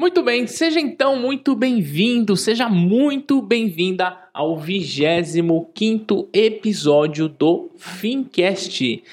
Muito 0.00 0.22
bem, 0.22 0.46
seja 0.46 0.80
então 0.80 1.14
muito 1.14 1.54
bem-vindo, 1.54 2.34
seja 2.34 2.70
muito 2.70 3.42
bem-vinda 3.42 4.16
ao 4.32 4.56
25 4.56 6.30
episódio 6.32 7.28
do 7.28 7.68
Fincast. 7.76 9.04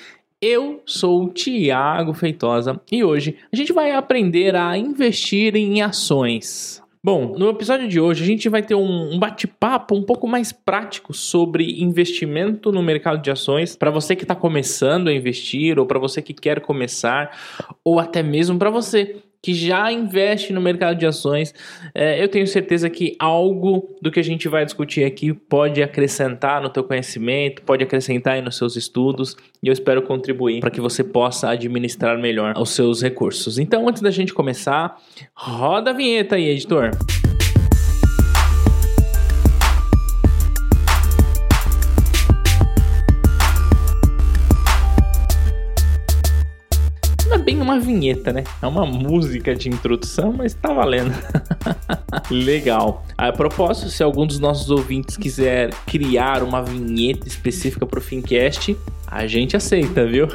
Eu 0.42 0.82
sou 0.86 1.26
o 1.26 1.30
Tiago 1.30 2.14
Feitosa 2.14 2.80
e 2.90 3.04
hoje 3.04 3.36
a 3.52 3.56
gente 3.58 3.74
vai 3.74 3.92
aprender 3.92 4.56
a 4.56 4.78
investir 4.78 5.58
em 5.58 5.82
ações. 5.82 6.82
Bom, 7.04 7.38
no 7.38 7.50
episódio 7.50 7.88
de 7.90 8.00
hoje 8.00 8.24
a 8.24 8.28
gente 8.28 8.48
vai 8.48 8.62
ter 8.64 8.76
um, 8.76 9.20
bate-papo 9.20 9.94
um 9.94 10.04
pouco 10.04 10.26
mais 10.26 10.54
prático 10.54 11.14
sobre 11.14 11.82
investimento 11.84 12.72
no 12.72 12.82
mercado 12.82 13.22
de 13.22 13.30
ações 13.30 13.76
para 13.76 13.92
você 13.92 14.16
que 14.16 14.24
está 14.24 14.36
começando 14.36 15.10
a 15.10 15.14
investir 15.14 15.78
ou 15.80 15.86
para 15.86 16.00
você 16.00 16.22
que 16.22 16.34
quer 16.34 16.62
começar 16.62 17.38
ou 17.84 18.00
até 18.00 18.24
mesmo 18.24 18.58
para 18.58 18.70
você 18.70 19.18
que 19.42 19.54
já 19.54 19.92
investe 19.92 20.52
no 20.52 20.60
mercado 20.60 20.98
de 20.98 21.06
ações, 21.06 21.54
é, 21.94 22.22
eu 22.22 22.28
tenho 22.28 22.48
certeza 22.48 22.90
que 22.90 23.16
algo 23.20 23.96
do 24.02 24.12
que 24.12 24.20
a 24.20 24.24
gente 24.24 24.48
vai 24.48 24.66
discutir 24.66 25.04
aqui 25.04 25.34
pode 25.34 25.82
acrescentar 25.82 26.62
no 26.62 26.70
teu 26.70 26.84
conhecimento, 26.84 27.62
pode 27.62 27.84
acrescentar 27.84 28.42
nos 28.42 28.58
seus 28.58 28.76
estudos 28.76 29.36
e 29.62 29.68
eu 29.68 29.74
espero 29.74 30.02
contribuir 30.02 30.60
para 30.60 30.70
que 30.70 30.82
você 30.82 31.04
possa 31.04 31.50
administrar 31.50 32.18
melhor 32.18 32.54
os 32.58 32.72
seus 32.72 33.02
recursos. 33.02 33.58
Então, 33.58 33.88
antes 33.88 34.02
da 34.02 34.12
gente 34.12 34.34
começar, 34.34 34.98
roda 35.34 35.92
a 35.92 35.94
vinheta 35.94 36.36
aí, 36.36 36.50
editor. 36.50 36.92
Uma 47.68 47.80
vinheta, 47.82 48.32
né? 48.32 48.46
É 48.62 48.66
uma 48.66 48.86
música 48.86 49.54
de 49.54 49.68
introdução, 49.68 50.32
mas 50.32 50.54
tá 50.54 50.74
valendo. 50.74 51.14
Legal. 52.32 53.04
A 53.18 53.30
propósito, 53.34 53.90
se 53.90 54.02
algum 54.02 54.26
dos 54.26 54.40
nossos 54.40 54.72
ouvintes 54.72 55.18
quiser 55.18 55.72
criar 55.86 56.44
uma 56.44 56.64
vinheta 56.64 57.28
específica 57.28 57.86
para 57.86 58.00
o 58.00 58.02
Fincast, 58.02 58.78
a 59.06 59.28
gente 59.28 59.58
aceita, 59.58 60.06
viu? 60.06 60.28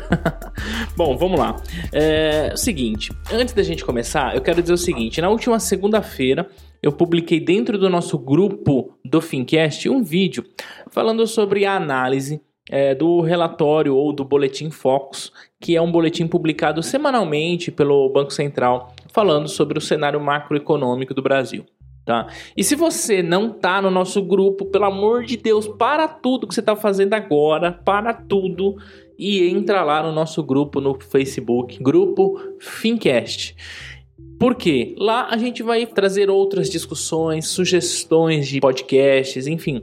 Bom, 0.95 1.17
vamos 1.17 1.41
lá. 1.41 1.57
É 1.91 2.53
seguinte, 2.55 3.11
antes 3.33 3.55
da 3.55 3.63
gente 3.63 3.83
começar, 3.83 4.35
eu 4.35 4.43
quero 4.43 4.61
dizer 4.61 4.75
o 4.75 4.79
seguinte: 4.79 5.19
na 5.23 5.31
última 5.31 5.59
segunda-feira 5.59 6.47
eu 6.83 6.93
publiquei 6.93 7.41
dentro 7.41 7.79
do 7.79 7.89
nosso 7.89 8.19
grupo 8.19 8.99
do 9.03 9.23
Fincast 9.23 9.89
um 9.89 10.03
vídeo 10.03 10.45
falando 10.91 11.27
sobre 11.27 11.65
a 11.65 11.77
análise 11.77 12.43
é, 12.69 12.95
do 12.95 13.21
relatório 13.21 13.95
ou 13.95 14.13
do 14.13 14.25
Boletim 14.25 14.71
Focus, 14.71 15.33
que 15.63 15.77
é 15.77 15.81
um 15.81 15.93
boletim 15.93 16.27
publicado 16.27 16.83
semanalmente 16.83 17.71
pelo 17.71 18.09
Banco 18.09 18.33
Central, 18.33 18.93
falando 19.13 19.49
sobre 19.49 19.79
o 19.79 19.81
cenário 19.81 20.21
macroeconômico 20.21 21.15
do 21.15 21.23
Brasil. 21.23 21.65
Tá? 22.05 22.27
E 22.57 22.65
se 22.65 22.75
você 22.75 23.23
não 23.23 23.49
tá 23.49 23.81
no 23.81 23.89
nosso 23.89 24.21
grupo, 24.21 24.65
pelo 24.67 24.87
amor 24.87 25.25
de 25.25 25.37
Deus, 25.37 25.69
para 25.69 26.09
tudo 26.09 26.49
que 26.49 26.55
você 26.55 26.59
está 26.59 26.75
fazendo 26.75 27.15
agora, 27.15 27.71
para 27.71 28.13
tudo 28.13 28.77
e 29.17 29.49
entra 29.49 29.85
lá 29.85 30.03
no 30.03 30.11
nosso 30.11 30.43
grupo 30.43 30.81
no 30.81 30.99
Facebook, 31.01 31.81
grupo 31.81 32.41
Fincast. 32.59 33.55
Por 34.41 34.57
quê? 34.57 34.97
Lá 34.99 35.29
a 35.31 35.37
gente 35.37 35.63
vai 35.63 35.87
trazer 35.87 36.29
outras 36.29 36.69
discussões, 36.69 37.47
sugestões 37.47 38.49
de 38.49 38.59
podcasts, 38.59 39.47
enfim. 39.47 39.81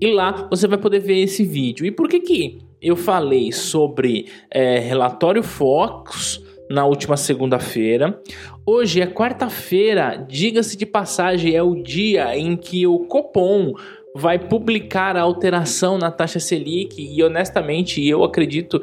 E 0.00 0.06
lá 0.12 0.46
você 0.48 0.68
vai 0.68 0.78
poder 0.78 1.00
ver 1.00 1.20
esse 1.22 1.44
vídeo. 1.44 1.84
E 1.84 1.90
por 1.90 2.08
que 2.08 2.20
que 2.20 2.58
eu 2.80 2.96
falei 2.96 3.52
sobre 3.52 4.26
é, 4.50 4.78
relatório 4.78 5.42
Fox 5.42 6.42
na 6.70 6.84
última 6.84 7.16
segunda-feira? 7.16 8.20
Hoje 8.64 9.00
é 9.00 9.06
quarta-feira, 9.06 10.24
diga-se 10.28 10.76
de 10.76 10.84
passagem, 10.84 11.54
é 11.54 11.62
o 11.62 11.82
dia 11.82 12.36
em 12.36 12.56
que 12.56 12.86
o 12.86 13.00
Copom 13.00 13.74
vai 14.16 14.38
publicar 14.38 15.14
a 15.14 15.20
alteração 15.20 15.98
na 15.98 16.10
taxa 16.10 16.40
Selic 16.40 16.96
e 16.98 17.22
honestamente 17.22 18.04
eu 18.04 18.24
acredito, 18.24 18.80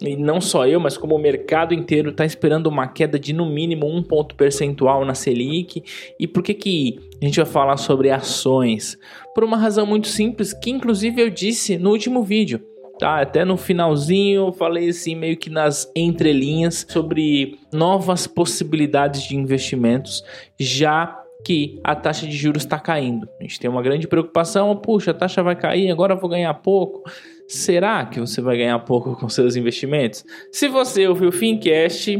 e 0.00 0.16
não 0.16 0.40
só 0.40 0.66
eu, 0.66 0.78
mas 0.78 0.96
como 0.96 1.16
o 1.16 1.18
mercado 1.18 1.74
inteiro 1.74 2.10
está 2.10 2.24
esperando 2.24 2.68
uma 2.68 2.86
queda 2.86 3.18
de 3.18 3.32
no 3.32 3.44
mínimo 3.44 3.86
um 3.86 4.02
ponto 4.02 4.36
percentual 4.36 5.04
na 5.04 5.14
Selic. 5.14 5.82
E 6.20 6.26
por 6.26 6.42
que 6.42 6.54
que 6.54 7.00
a 7.20 7.24
gente 7.24 7.36
vai 7.36 7.46
falar 7.46 7.76
sobre 7.76 8.10
ações? 8.10 8.96
Por 9.34 9.42
uma 9.42 9.56
razão 9.56 9.84
muito 9.84 10.06
simples, 10.06 10.52
que 10.52 10.70
inclusive 10.70 11.20
eu 11.20 11.30
disse 11.30 11.76
no 11.76 11.90
último 11.90 12.22
vídeo. 12.22 12.60
Tá, 12.98 13.20
até 13.20 13.44
no 13.44 13.58
finalzinho 13.58 14.46
eu 14.46 14.52
falei 14.52 14.88
assim, 14.88 15.14
meio 15.14 15.36
que 15.36 15.50
nas 15.50 15.90
entrelinhas, 15.94 16.86
sobre 16.88 17.58
novas 17.70 18.26
possibilidades 18.26 19.22
de 19.22 19.36
investimentos 19.36 20.24
já 20.58 21.22
que 21.44 21.78
a 21.84 21.94
taxa 21.94 22.26
de 22.26 22.36
juros 22.36 22.64
está 22.64 22.76
caindo. 22.76 23.28
A 23.38 23.42
gente 23.44 23.60
tem 23.60 23.70
uma 23.70 23.80
grande 23.80 24.08
preocupação, 24.08 24.74
puxa, 24.74 25.12
a 25.12 25.14
taxa 25.14 25.44
vai 25.44 25.54
cair, 25.54 25.90
agora 25.92 26.14
eu 26.14 26.18
vou 26.18 26.28
ganhar 26.28 26.52
pouco. 26.54 27.08
Será 27.46 28.04
que 28.04 28.18
você 28.18 28.40
vai 28.40 28.56
ganhar 28.56 28.76
pouco 28.80 29.14
com 29.14 29.28
seus 29.28 29.54
investimentos? 29.54 30.24
Se 30.50 30.66
você 30.66 31.06
ouviu 31.06 31.28
o 31.28 31.32
Fincast, 31.32 32.18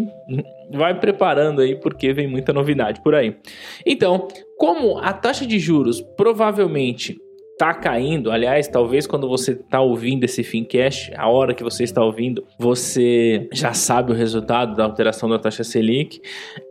vai 0.71 0.99
preparando 1.01 1.61
aí 1.61 1.75
porque 1.75 2.13
vem 2.13 2.29
muita 2.29 2.53
novidade 2.53 3.03
por 3.03 3.17
aí. 3.17 3.37
Então, 3.85 4.29
como 4.57 4.99
a 4.99 5.13
taxa 5.13 5.45
de 5.45 5.59
juros 5.59 6.01
provavelmente 6.17 7.17
tá 7.59 7.73
caindo. 7.75 8.31
Aliás, 8.31 8.69
talvez 8.69 9.07
quando 9.07 9.29
você 9.29 9.55
tá 9.55 9.81
ouvindo 9.81 10.25
esse 10.25 10.43
Fincast, 10.43 11.13
a 11.17 11.29
hora 11.29 11.55
que 11.55 11.65
você 11.65 11.85
está 11.85 12.05
ouvindo, 12.05 12.45
você 12.59 13.49
já 13.53 13.73
sabe 13.73 14.13
o 14.13 14.15
resultado 14.15 14.77
da 14.77 14.85
alteração 14.85 15.29
da 15.29 15.39
taxa 15.39 15.65
Selic. 15.65 16.21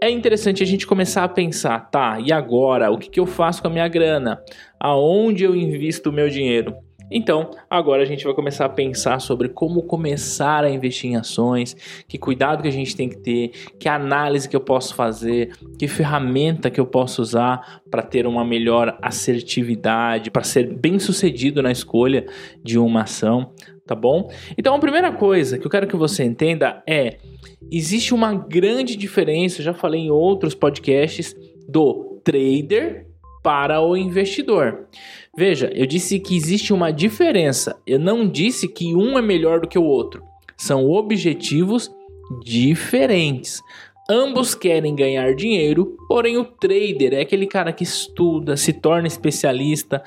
É 0.02 0.10
interessante 0.10 0.62
a 0.62 0.66
gente 0.66 0.86
começar 0.86 1.24
a 1.24 1.30
pensar, 1.30 1.80
tá, 1.90 2.20
e 2.20 2.32
agora? 2.32 2.92
O 2.92 2.98
que, 2.98 3.10
que 3.10 3.20
eu 3.20 3.26
faço 3.26 3.62
com 3.62 3.68
a 3.68 3.72
minha 3.72 3.88
grana? 3.88 4.42
Aonde 4.80 5.44
eu 5.44 5.56
invisto 5.56 6.10
o 6.10 6.14
meu 6.14 6.30
dinheiro? 6.30 6.76
Então, 7.12 7.52
agora 7.70 8.02
a 8.02 8.06
gente 8.06 8.24
vai 8.24 8.34
começar 8.34 8.66
a 8.66 8.70
pensar 8.70 9.20
sobre 9.20 9.50
como 9.50 9.84
começar 9.84 10.64
a 10.64 10.70
investir 10.70 11.12
em 11.12 11.16
ações, 11.16 11.76
que 12.08 12.18
cuidado 12.18 12.62
que 12.64 12.68
a 12.68 12.72
gente 12.72 12.96
tem 12.96 13.08
que 13.08 13.18
ter, 13.18 13.50
que 13.80 13.88
análise 13.88 14.50
que 14.50 14.56
eu 14.56 14.62
posso 14.62 14.96
fazer, 14.96 15.56
que 15.78 15.88
ferramenta 15.88 16.70
que 16.70 16.80
eu 16.80 16.86
posso 16.86 17.22
usar 17.22 17.82
para 17.90 18.02
ter 18.02 18.26
uma 18.26 18.44
melhor 18.44 18.98
assertividade, 19.02 20.32
para 20.32 20.44
ser 20.44 20.74
bem 20.76 20.98
sucedido 20.98 21.62
na 21.62 21.72
escolha 21.72 22.26
de 22.64 22.80
uma 22.80 23.04
ação, 23.04 23.52
tá 23.86 23.94
bom? 23.94 24.30
Então, 24.58 24.74
a 24.74 24.80
primeira 24.80 25.12
coisa 25.12 25.60
que 25.60 25.66
eu 25.66 25.72
quero 25.72 25.88
que 25.88 25.96
você 25.96 26.24
entenda 26.24 26.84
é: 26.88 27.18
existe 27.72 28.14
uma 28.14 28.34
grande 28.34 28.96
diferença, 28.96 29.62
já 29.62 29.74
falei 29.74 30.02
em 30.02 30.12
outros 30.12 30.56
podcasts, 30.56 31.36
do 31.68 32.20
trader 32.24 33.08
para 33.46 33.80
o 33.80 33.96
investidor. 33.96 34.88
Veja, 35.38 35.70
eu 35.74 35.86
disse 35.86 36.20
que 36.20 36.36
existe 36.36 36.72
uma 36.72 36.92
diferença. 36.92 37.78
Eu 37.86 38.00
não 38.00 38.28
disse 38.28 38.68
que 38.68 38.96
um 38.96 39.18
é 39.18 39.22
melhor 39.22 39.60
do 39.60 39.68
que 39.68 39.78
o 39.78 39.84
outro. 39.84 40.24
São 40.56 40.90
objetivos 40.90 41.92
diferentes. 42.44 43.62
Ambos 44.08 44.54
querem 44.54 44.96
ganhar 44.96 45.34
dinheiro, 45.34 45.98
porém 46.08 46.38
o 46.38 46.46
trader 46.46 47.16
é 47.16 47.22
aquele 47.22 47.48
cara 47.48 47.74
que 47.74 47.84
estuda, 47.84 48.56
se 48.56 48.72
torna 48.72 49.08
especialista, 49.08 50.04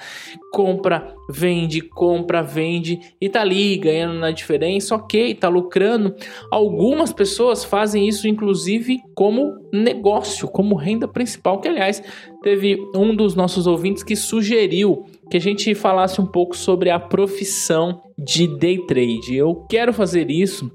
compra, 0.53 1.17
vende, 1.29 1.81
compra, 1.81 2.41
vende 2.41 3.01
e 3.21 3.29
tá 3.29 3.41
ali 3.41 3.77
ganhando 3.77 4.21
na 4.21 4.31
diferença, 4.31 4.95
ok, 4.95 5.35
tá 5.35 5.49
lucrando. 5.49 6.15
Algumas 6.49 7.13
pessoas 7.13 7.65
fazem 7.65 8.07
isso 8.07 8.29
inclusive 8.29 9.01
como 9.17 9.69
negócio, 9.73 10.47
como 10.47 10.77
renda 10.77 11.09
principal, 11.09 11.61
que 11.61 11.67
aliás 11.67 12.01
teve 12.41 12.79
um 12.95 13.17
dos 13.17 13.35
nossos 13.35 13.67
ouvintes 13.67 14.05
que 14.05 14.15
sugeriu 14.15 15.07
que 15.31 15.37
a 15.37 15.41
gente 15.41 15.75
falasse 15.75 16.21
um 16.21 16.27
pouco 16.27 16.57
sobre 16.57 16.91
a 16.91 16.99
profissão 16.99 18.03
de 18.19 18.47
day 18.59 18.79
trade. 18.87 19.37
Eu 19.37 19.67
quero 19.69 19.93
fazer 19.93 20.31
isso 20.31 20.71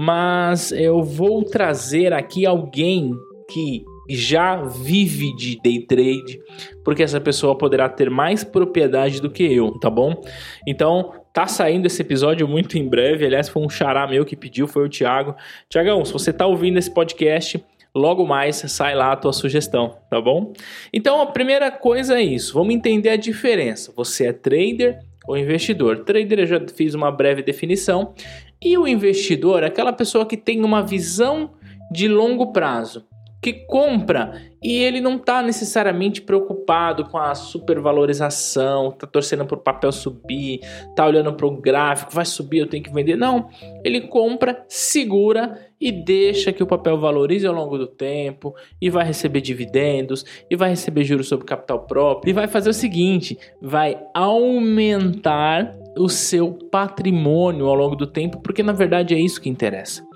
mas 0.00 0.70
eu 0.70 1.02
vou 1.02 1.42
trazer 1.42 2.12
aqui 2.12 2.46
alguém 2.46 3.12
que 3.50 3.82
já 4.08 4.62
vive 4.62 5.34
de 5.34 5.60
day 5.60 5.80
trade, 5.80 6.38
porque 6.84 7.02
essa 7.02 7.20
pessoa 7.20 7.58
poderá 7.58 7.88
ter 7.88 8.08
mais 8.08 8.44
propriedade 8.44 9.20
do 9.20 9.28
que 9.28 9.42
eu, 9.42 9.72
tá 9.80 9.90
bom? 9.90 10.22
Então, 10.68 11.12
tá 11.32 11.48
saindo 11.48 11.86
esse 11.86 12.00
episódio 12.00 12.46
muito 12.46 12.78
em 12.78 12.88
breve. 12.88 13.26
Aliás, 13.26 13.48
foi 13.48 13.60
um 13.60 13.68
xará 13.68 14.06
meu 14.06 14.24
que 14.24 14.36
pediu, 14.36 14.68
foi 14.68 14.86
o 14.86 14.88
Thiago. 14.88 15.34
Tiagão, 15.68 16.04
se 16.04 16.12
você 16.12 16.32
tá 16.32 16.46
ouvindo 16.46 16.78
esse 16.78 16.94
podcast, 16.94 17.60
logo 17.98 18.26
mais 18.26 18.56
sai 18.56 18.94
lá 18.94 19.12
a 19.12 19.16
tua 19.16 19.32
sugestão, 19.32 19.96
tá 20.08 20.20
bom? 20.20 20.52
Então, 20.92 21.20
a 21.20 21.26
primeira 21.26 21.70
coisa 21.70 22.18
é 22.18 22.22
isso. 22.22 22.54
Vamos 22.54 22.74
entender 22.74 23.10
a 23.10 23.16
diferença. 23.16 23.92
Você 23.96 24.26
é 24.26 24.32
trader 24.32 24.98
ou 25.26 25.36
investidor? 25.36 26.04
Trader 26.04 26.40
eu 26.40 26.46
já 26.46 26.60
fiz 26.74 26.94
uma 26.94 27.10
breve 27.10 27.42
definição. 27.42 28.14
E 28.62 28.78
o 28.78 28.88
investidor, 28.88 29.62
aquela 29.62 29.92
pessoa 29.92 30.24
que 30.24 30.36
tem 30.36 30.64
uma 30.64 30.82
visão 30.82 31.52
de 31.90 32.08
longo 32.08 32.52
prazo. 32.52 33.06
Que 33.40 33.52
compra 33.52 34.42
e 34.62 34.82
ele 34.82 35.00
não 35.00 35.16
está 35.16 35.42
necessariamente 35.42 36.20
preocupado 36.20 37.04
com 37.04 37.16
a 37.16 37.34
supervalorização, 37.34 38.90
tá 38.90 39.06
torcendo 39.06 39.46
para 39.46 39.56
o 39.56 39.60
papel 39.60 39.92
subir, 39.92 40.60
tá 40.96 41.06
olhando 41.06 41.32
para 41.32 41.46
o 41.46 41.60
gráfico, 41.60 42.12
vai 42.12 42.24
subir, 42.24 42.58
eu 42.58 42.66
tenho 42.66 42.82
que 42.82 42.92
vender. 42.92 43.16
Não, 43.16 43.48
ele 43.84 44.00
compra, 44.02 44.64
segura 44.66 45.56
e 45.80 45.92
deixa 45.92 46.52
que 46.52 46.62
o 46.62 46.66
papel 46.66 46.98
valorize 46.98 47.46
ao 47.46 47.54
longo 47.54 47.78
do 47.78 47.86
tempo 47.86 48.54
e 48.80 48.90
vai 48.90 49.04
receber 49.04 49.40
dividendos 49.40 50.24
e 50.50 50.56
vai 50.56 50.70
receber 50.70 51.04
juros 51.04 51.28
sobre 51.28 51.46
capital 51.46 51.86
próprio 51.86 52.30
e 52.30 52.34
vai 52.34 52.48
fazer 52.48 52.70
o 52.70 52.74
seguinte, 52.74 53.38
vai 53.62 54.00
aumentar 54.12 55.72
o 55.96 56.08
seu 56.08 56.52
patrimônio 56.52 57.66
ao 57.66 57.74
longo 57.74 57.94
do 57.94 58.06
tempo, 58.06 58.40
porque 58.40 58.62
na 58.62 58.72
verdade 58.72 59.14
é 59.14 59.18
isso 59.18 59.40
que 59.40 59.48
interessa. 59.48 60.07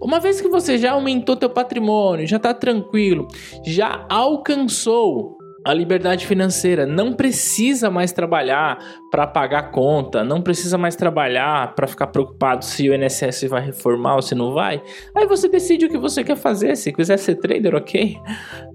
Uma 0.00 0.20
vez 0.20 0.40
que 0.40 0.48
você 0.48 0.78
já 0.78 0.92
aumentou 0.92 1.36
teu 1.36 1.50
patrimônio, 1.50 2.26
já 2.26 2.36
está 2.36 2.52
tranquilo, 2.52 3.26
já 3.64 4.06
alcançou 4.08 5.36
a 5.66 5.74
liberdade 5.74 6.24
financeira, 6.24 6.86
não 6.86 7.12
precisa 7.12 7.90
mais 7.90 8.12
trabalhar 8.12 8.78
para 9.10 9.26
pagar 9.26 9.72
conta, 9.72 10.22
não 10.22 10.40
precisa 10.40 10.78
mais 10.78 10.94
trabalhar 10.94 11.74
para 11.74 11.88
ficar 11.88 12.06
preocupado 12.06 12.64
se 12.64 12.88
o 12.88 12.94
INSS 12.94 13.48
vai 13.48 13.66
reformar 13.66 14.14
ou 14.14 14.22
se 14.22 14.32
não 14.32 14.52
vai. 14.52 14.80
Aí 15.12 15.26
você 15.26 15.48
decide 15.48 15.86
o 15.86 15.88
que 15.88 15.98
você 15.98 16.22
quer 16.22 16.36
fazer, 16.36 16.76
se 16.76 16.92
quiser 16.92 17.16
ser 17.16 17.34
trader, 17.34 17.74
OK? 17.74 18.16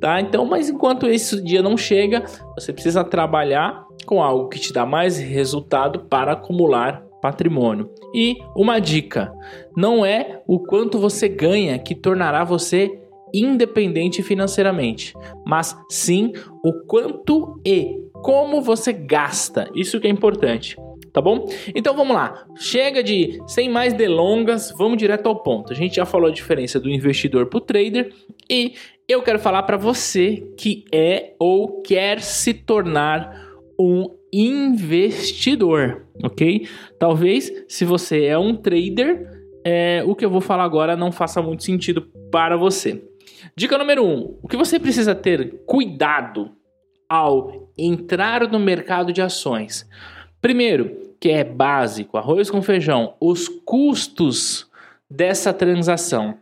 Tá? 0.02 0.20
Então, 0.20 0.44
mas 0.44 0.70
enquanto 0.70 1.08
esse 1.08 1.42
dia 1.42 1.62
não 1.62 1.78
chega, 1.78 2.26
você 2.56 2.74
precisa 2.74 3.06
trabalhar 3.06 3.86
com 4.06 4.22
algo 4.22 4.50
que 4.50 4.60
te 4.60 4.74
dá 4.74 4.86
mais 4.86 5.18
resultado 5.18 6.02
para 6.10 6.34
acumular 6.34 7.06
patrimônio. 7.22 7.90
E 8.14 8.38
uma 8.56 8.80
dica: 8.80 9.32
não 9.76 10.06
é 10.06 10.42
o 10.48 10.60
quanto 10.60 11.00
você 11.00 11.28
ganha 11.28 11.78
que 11.80 11.96
tornará 11.96 12.44
você 12.44 13.00
independente 13.34 14.22
financeiramente, 14.22 15.14
mas 15.46 15.78
sim 15.90 16.34
o 16.64 16.74
quanto 16.86 17.62
e 17.66 17.98
como 18.16 18.62
você 18.62 18.92
gasta. 18.92 19.70
Isso 19.74 20.00
que 20.00 20.08
é 20.08 20.10
importante. 20.10 20.76
Tá 21.14 21.20
bom? 21.20 21.46
Então 21.76 21.94
vamos 21.94 22.16
lá. 22.16 22.46
Chega 22.56 23.04
de 23.04 23.42
sem 23.46 23.70
mais 23.70 23.94
delongas, 23.94 24.74
vamos 24.78 24.98
direto 24.98 25.28
ao 25.28 25.36
ponto. 25.36 25.74
A 25.74 25.76
gente 25.76 25.96
já 25.96 26.06
falou 26.06 26.30
a 26.30 26.34
diferença 26.34 26.80
do 26.80 26.90
investidor 26.90 27.48
para 27.48 27.58
o 27.58 27.62
trader 27.62 28.14
e 28.50 28.76
eu 29.10 29.22
quero 29.22 29.38
falar 29.38 29.64
para 29.64 29.76
você 29.76 30.42
que 30.58 30.86
é 30.90 31.34
ou 31.38 31.82
quer 31.82 32.22
se 32.22 32.54
tornar 32.54 33.52
um 33.78 34.06
investidor, 34.32 36.06
ok? 36.24 36.68
Talvez 36.98 37.52
se 37.68 37.84
você 37.84 38.26
é 38.26 38.38
um 38.38 38.56
trader, 38.56 39.30
é, 39.64 40.04
o 40.06 40.16
que 40.16 40.24
eu 40.24 40.30
vou 40.30 40.42
falar 40.42 40.64
agora 40.64 40.96
não 40.96 41.12
faça 41.12 41.42
muito 41.42 41.64
sentido 41.64 42.02
para 42.32 42.56
você. 42.56 43.04
Dica 43.56 43.78
número 43.78 44.06
1: 44.06 44.08
um, 44.08 44.38
o 44.42 44.48
que 44.48 44.58
você 44.58 44.80
precisa 44.80 45.14
ter 45.14 45.64
cuidado 45.66 46.52
ao 47.10 47.72
entrar 47.78 48.50
no 48.50 48.60
mercado 48.60 49.12
de 49.12 49.22
ações? 49.22 49.88
Primeiro, 50.42 51.16
que 51.20 51.30
é 51.30 51.44
básico, 51.44 52.18
arroz 52.18 52.50
com 52.50 52.62
feijão, 52.62 53.16
os 53.20 53.48
custos 53.48 54.68
dessa 55.10 55.54
transação. 55.54 56.38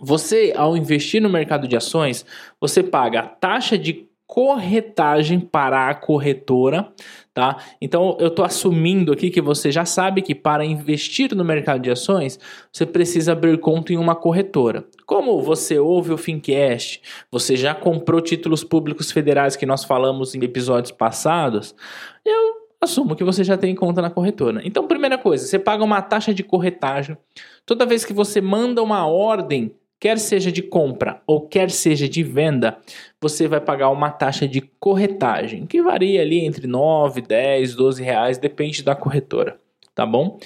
Você, 0.00 0.54
ao 0.56 0.76
investir 0.76 1.20
no 1.20 1.28
mercado 1.28 1.66
de 1.66 1.76
ações, 1.76 2.24
você 2.60 2.82
paga 2.82 3.20
a 3.20 3.26
taxa 3.26 3.76
de 3.76 4.07
corretagem 4.28 5.40
para 5.40 5.88
a 5.88 5.94
corretora, 5.94 6.92
tá? 7.32 7.64
Então 7.80 8.14
eu 8.20 8.28
estou 8.28 8.44
assumindo 8.44 9.10
aqui 9.10 9.30
que 9.30 9.40
você 9.40 9.72
já 9.72 9.86
sabe 9.86 10.20
que 10.20 10.34
para 10.34 10.66
investir 10.66 11.34
no 11.34 11.42
mercado 11.42 11.80
de 11.80 11.90
ações 11.90 12.38
você 12.70 12.84
precisa 12.84 13.32
abrir 13.32 13.58
conta 13.58 13.94
em 13.94 13.96
uma 13.96 14.14
corretora. 14.14 14.84
Como 15.06 15.40
você 15.40 15.78
ouve 15.78 16.12
o 16.12 16.18
Fincast, 16.18 17.00
você 17.32 17.56
já 17.56 17.74
comprou 17.74 18.20
títulos 18.20 18.62
públicos 18.62 19.10
federais 19.10 19.56
que 19.56 19.64
nós 19.64 19.82
falamos 19.82 20.34
em 20.34 20.44
episódios 20.44 20.92
passados, 20.92 21.74
eu 22.22 22.68
assumo 22.82 23.16
que 23.16 23.24
você 23.24 23.42
já 23.42 23.56
tem 23.56 23.74
conta 23.74 24.02
na 24.02 24.10
corretora. 24.10 24.60
Então, 24.62 24.86
primeira 24.86 25.16
coisa, 25.16 25.46
você 25.46 25.58
paga 25.58 25.82
uma 25.82 26.02
taxa 26.02 26.34
de 26.34 26.42
corretagem. 26.42 27.16
Toda 27.64 27.86
vez 27.86 28.04
que 28.04 28.12
você 28.12 28.42
manda 28.42 28.82
uma 28.82 29.06
ordem 29.06 29.74
quer 30.00 30.18
seja 30.18 30.52
de 30.52 30.62
compra 30.62 31.20
ou 31.26 31.46
quer 31.48 31.70
seja 31.70 32.08
de 32.08 32.22
venda, 32.22 32.78
você 33.20 33.48
vai 33.48 33.60
pagar 33.60 33.90
uma 33.90 34.10
taxa 34.10 34.46
de 34.46 34.60
corretagem, 34.60 35.66
que 35.66 35.82
varia 35.82 36.22
ali 36.22 36.44
entre 36.44 36.66
9, 36.66 37.20
10, 37.20 37.74
12 37.74 38.02
reais, 38.02 38.38
depende 38.38 38.82
da 38.82 38.94
corretora, 38.94 39.58
tá 39.94 40.06
bom? 40.06 40.38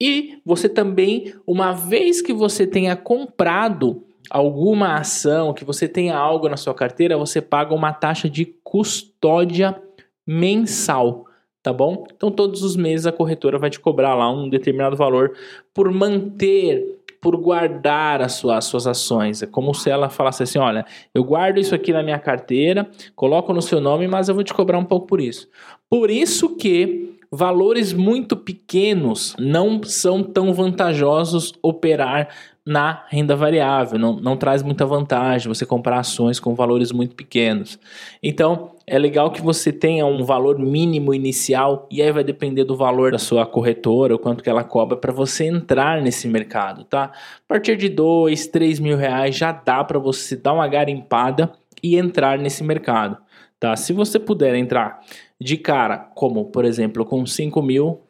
E 0.00 0.38
você 0.44 0.68
também, 0.68 1.34
uma 1.46 1.72
vez 1.72 2.20
que 2.20 2.32
você 2.32 2.66
tenha 2.66 2.96
comprado 2.96 4.02
alguma 4.30 4.96
ação, 4.96 5.54
que 5.54 5.64
você 5.64 5.86
tenha 5.86 6.16
algo 6.16 6.48
na 6.48 6.56
sua 6.56 6.74
carteira, 6.74 7.16
você 7.16 7.40
paga 7.40 7.74
uma 7.74 7.92
taxa 7.92 8.28
de 8.28 8.44
custódia 8.64 9.80
mensal, 10.26 11.26
tá 11.62 11.72
bom? 11.72 12.04
Então 12.14 12.30
todos 12.30 12.62
os 12.62 12.74
meses 12.74 13.06
a 13.06 13.12
corretora 13.12 13.58
vai 13.58 13.70
te 13.70 13.78
cobrar 13.78 14.14
lá 14.14 14.30
um 14.30 14.48
determinado 14.48 14.96
valor 14.96 15.36
por 15.72 15.90
manter 15.92 16.95
por 17.26 17.36
guardar 17.38 18.22
as 18.22 18.34
suas, 18.34 18.58
as 18.58 18.64
suas 18.66 18.86
ações. 18.86 19.42
É 19.42 19.48
como 19.48 19.74
se 19.74 19.90
ela 19.90 20.08
falasse 20.08 20.44
assim: 20.44 20.60
olha, 20.60 20.86
eu 21.12 21.24
guardo 21.24 21.58
isso 21.58 21.74
aqui 21.74 21.92
na 21.92 22.00
minha 22.00 22.20
carteira, 22.20 22.88
coloco 23.16 23.52
no 23.52 23.60
seu 23.60 23.80
nome, 23.80 24.06
mas 24.06 24.28
eu 24.28 24.34
vou 24.36 24.44
te 24.44 24.54
cobrar 24.54 24.78
um 24.78 24.84
pouco 24.84 25.08
por 25.08 25.20
isso. 25.20 25.48
Por 25.90 26.08
isso 26.08 26.54
que 26.54 27.18
valores 27.28 27.92
muito 27.92 28.36
pequenos 28.36 29.34
não 29.40 29.82
são 29.82 30.22
tão 30.22 30.54
vantajosos 30.54 31.52
operar 31.60 32.28
na 32.66 33.04
renda 33.08 33.36
variável, 33.36 33.96
não, 33.96 34.16
não 34.16 34.36
traz 34.36 34.60
muita 34.60 34.84
vantagem 34.84 35.46
você 35.46 35.64
comprar 35.64 36.00
ações 36.00 36.40
com 36.40 36.52
valores 36.52 36.90
muito 36.90 37.14
pequenos. 37.14 37.78
Então, 38.20 38.72
é 38.84 38.98
legal 38.98 39.30
que 39.30 39.40
você 39.40 39.72
tenha 39.72 40.04
um 40.04 40.24
valor 40.24 40.58
mínimo 40.58 41.14
inicial 41.14 41.86
e 41.88 42.02
aí 42.02 42.10
vai 42.10 42.24
depender 42.24 42.64
do 42.64 42.76
valor 42.76 43.12
da 43.12 43.18
sua 43.18 43.46
corretora, 43.46 44.16
o 44.16 44.18
quanto 44.18 44.42
que 44.42 44.50
ela 44.50 44.64
cobra 44.64 44.96
para 44.96 45.12
você 45.12 45.44
entrar 45.44 46.02
nesse 46.02 46.26
mercado, 46.26 46.82
tá? 46.82 47.04
A 47.04 47.48
partir 47.48 47.76
de 47.76 47.88
dois, 47.88 48.48
três 48.48 48.80
mil 48.80 48.96
reais 48.96 49.36
já 49.36 49.52
dá 49.52 49.84
para 49.84 50.00
você 50.00 50.34
dar 50.34 50.52
uma 50.52 50.66
garimpada 50.66 51.52
e 51.80 51.96
entrar 51.96 52.36
nesse 52.36 52.64
mercado, 52.64 53.16
tá? 53.60 53.76
Se 53.76 53.92
você 53.92 54.18
puder 54.18 54.56
entrar 54.56 55.00
de 55.40 55.56
cara, 55.56 55.98
como 55.98 56.46
por 56.46 56.64
exemplo 56.64 57.04
com 57.04 57.24
5 57.24 57.62
mil, 57.62 58.00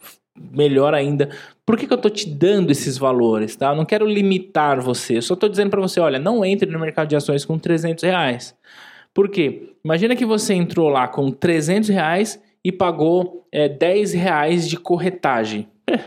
melhor 0.53 0.95
ainda. 0.95 1.29
Por 1.65 1.77
que, 1.77 1.87
que 1.87 1.93
eu 1.93 1.97
estou 1.97 2.11
te 2.11 2.29
dando 2.29 2.71
esses 2.71 2.99
valores? 2.99 3.57
Tá? 3.57 3.71
Eu 3.71 3.77
não 3.77 3.85
quero 3.85 4.07
limitar 4.07 4.81
você, 4.81 5.17
eu 5.17 5.23
só 5.23 5.35
estou 5.35 5.49
dizendo 5.49 5.71
para 5.71 5.81
você: 5.81 6.01
olha, 6.01 6.19
não 6.19 6.45
entre 6.45 6.71
no 6.71 6.79
mercado 6.79 7.09
de 7.09 7.17
ações 7.17 7.45
com 7.45 7.59
300 7.59 8.05
reais. 8.05 8.55
Por 9.13 9.29
quê? 9.29 9.75
Imagina 9.85 10.15
que 10.15 10.27
você 10.27 10.55
entrou 10.55 10.89
lá 10.89 11.09
com 11.09 11.29
300 11.31 11.89
reais 11.89 12.41
e 12.63 12.71
pagou 12.71 13.49
é, 13.51 13.69
10 13.69 14.13
reais 14.13 14.69
de 14.69 14.77
corretagem. 14.77 15.69
É, 15.89 15.99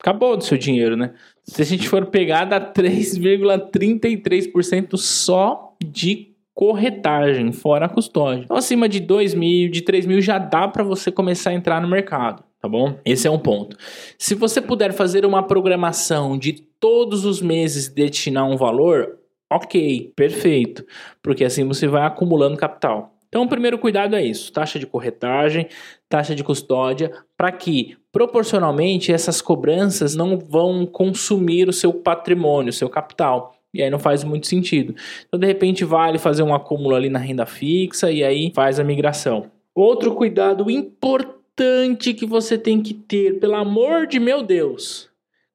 acabou 0.00 0.36
do 0.36 0.44
seu 0.44 0.58
dinheiro, 0.58 0.96
né? 0.96 1.12
Se 1.44 1.62
a 1.62 1.64
gente 1.64 1.88
for 1.88 2.06
pegar, 2.06 2.44
dá 2.44 2.60
3,33% 2.60 4.96
só 4.96 5.76
de 5.82 6.34
corretagem, 6.54 7.52
fora 7.52 7.86
a 7.86 7.88
custódia. 7.88 8.42
Então, 8.44 8.56
acima 8.56 8.88
de 8.88 8.98
2 8.98 9.34
mil, 9.34 9.70
de 9.70 9.82
3 9.82 10.06
mil, 10.06 10.20
já 10.20 10.38
dá 10.38 10.66
para 10.66 10.82
você 10.82 11.12
começar 11.12 11.50
a 11.50 11.54
entrar 11.54 11.80
no 11.80 11.88
mercado 11.88 12.42
tá 12.60 12.68
bom? 12.68 12.98
Esse 13.04 13.26
é 13.26 13.30
um 13.30 13.38
ponto. 13.38 13.76
Se 14.18 14.34
você 14.34 14.60
puder 14.60 14.92
fazer 14.92 15.24
uma 15.24 15.42
programação 15.42 16.38
de 16.38 16.52
todos 16.80 17.24
os 17.24 17.40
meses 17.40 17.88
destinar 17.88 18.48
um 18.48 18.56
valor, 18.56 19.18
ok, 19.50 20.12
perfeito, 20.16 20.84
porque 21.22 21.44
assim 21.44 21.66
você 21.66 21.86
vai 21.86 22.04
acumulando 22.04 22.56
capital. 22.56 23.12
Então, 23.28 23.44
o 23.44 23.48
primeiro 23.48 23.78
cuidado 23.78 24.16
é 24.16 24.24
isso: 24.24 24.52
taxa 24.52 24.78
de 24.78 24.86
corretagem, 24.86 25.68
taxa 26.08 26.34
de 26.34 26.42
custódia, 26.42 27.12
para 27.36 27.52
que 27.52 27.96
proporcionalmente 28.10 29.12
essas 29.12 29.42
cobranças 29.42 30.14
não 30.14 30.38
vão 30.38 30.86
consumir 30.86 31.68
o 31.68 31.72
seu 31.72 31.92
patrimônio, 31.92 32.70
o 32.70 32.72
seu 32.72 32.88
capital. 32.88 33.54
E 33.74 33.82
aí 33.82 33.90
não 33.90 33.98
faz 33.98 34.24
muito 34.24 34.46
sentido. 34.46 34.94
Então, 35.26 35.38
de 35.38 35.46
repente, 35.46 35.84
vale 35.84 36.18
fazer 36.18 36.42
um 36.42 36.54
acúmulo 36.54 36.94
ali 36.94 37.10
na 37.10 37.18
renda 37.18 37.44
fixa 37.44 38.10
e 38.10 38.24
aí 38.24 38.50
faz 38.54 38.80
a 38.80 38.84
migração. 38.84 39.50
Outro 39.74 40.14
cuidado 40.14 40.70
importante 40.70 41.35
importante 41.56 42.12
que 42.12 42.26
você 42.26 42.58
tem 42.58 42.82
que 42.82 42.92
ter, 42.92 43.40
pelo 43.40 43.54
amor 43.54 44.06
de 44.06 44.20
meu 44.20 44.42
Deus, 44.42 45.08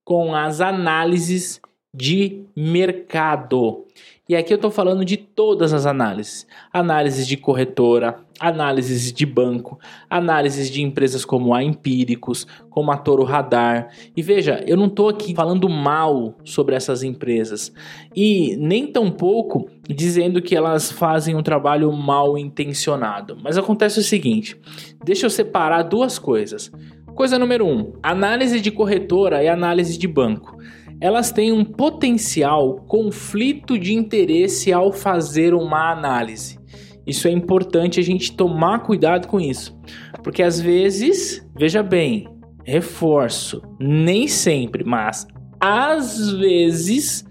com 0.03 0.34
as 0.34 0.60
análises 0.60 1.62
de 1.93 2.43
mercado. 2.55 3.86
E 4.31 4.35
aqui 4.38 4.53
eu 4.53 4.55
estou 4.55 4.71
falando 4.71 5.03
de 5.03 5.17
todas 5.17 5.73
as 5.73 5.85
análises: 5.85 6.47
análises 6.71 7.27
de 7.27 7.35
corretora, 7.35 8.19
análises 8.39 9.11
de 9.11 9.25
banco, 9.25 9.77
análises 10.09 10.71
de 10.71 10.81
empresas 10.81 11.25
como 11.25 11.53
a 11.53 11.61
Empíricos, 11.61 12.47
como 12.69 12.93
a 12.93 12.97
Toro 12.97 13.25
Radar. 13.25 13.89
E 14.15 14.21
veja, 14.21 14.63
eu 14.65 14.77
não 14.77 14.85
estou 14.85 15.09
aqui 15.09 15.35
falando 15.35 15.67
mal 15.67 16.33
sobre 16.45 16.75
essas 16.75 17.03
empresas 17.03 17.73
e 18.15 18.55
nem 18.55 18.88
tampouco 18.88 19.69
dizendo 19.85 20.41
que 20.41 20.55
elas 20.55 20.89
fazem 20.89 21.35
um 21.35 21.43
trabalho 21.43 21.91
mal 21.91 22.38
intencionado. 22.38 23.38
Mas 23.43 23.57
acontece 23.57 24.00
o 24.00 24.03
seguinte: 24.03 24.55
deixa 25.03 25.25
eu 25.25 25.29
separar 25.29 25.83
duas 25.83 26.17
coisas. 26.17 26.71
Coisa 27.13 27.38
número 27.38 27.67
um: 27.67 27.91
análise 28.01 28.61
de 28.61 28.71
corretora 28.71 29.43
e 29.43 29.50
análise 29.50 30.00
de 30.00 30.07
banco 30.07 30.57
elas 31.01 31.31
têm 31.31 31.51
um 31.51 31.65
potencial 31.65 32.75
conflito 32.88 33.77
de 33.77 33.93
interesse 33.96 34.72
ao 34.72 34.91
fazer 34.91 35.51
uma 35.55 35.91
análise. 35.91 36.60
Isso 37.08 37.27
é 37.27 37.31
importante 37.31 38.00
a 38.00 38.03
gente 38.03 38.38
tomar 38.38 38.84
cuidado 38.84 39.27
com 39.27 39.39
isso, 39.39 39.75
porque 40.24 40.43
às 40.43 40.62
vezes, 40.62 41.43
veja 41.58 41.81
bem, 41.81 42.29
reforço, 42.63 43.63
nem 43.79 44.27
sempre, 44.27 44.84
mas 44.84 45.25
às 45.60 46.31
vezes 46.34 47.25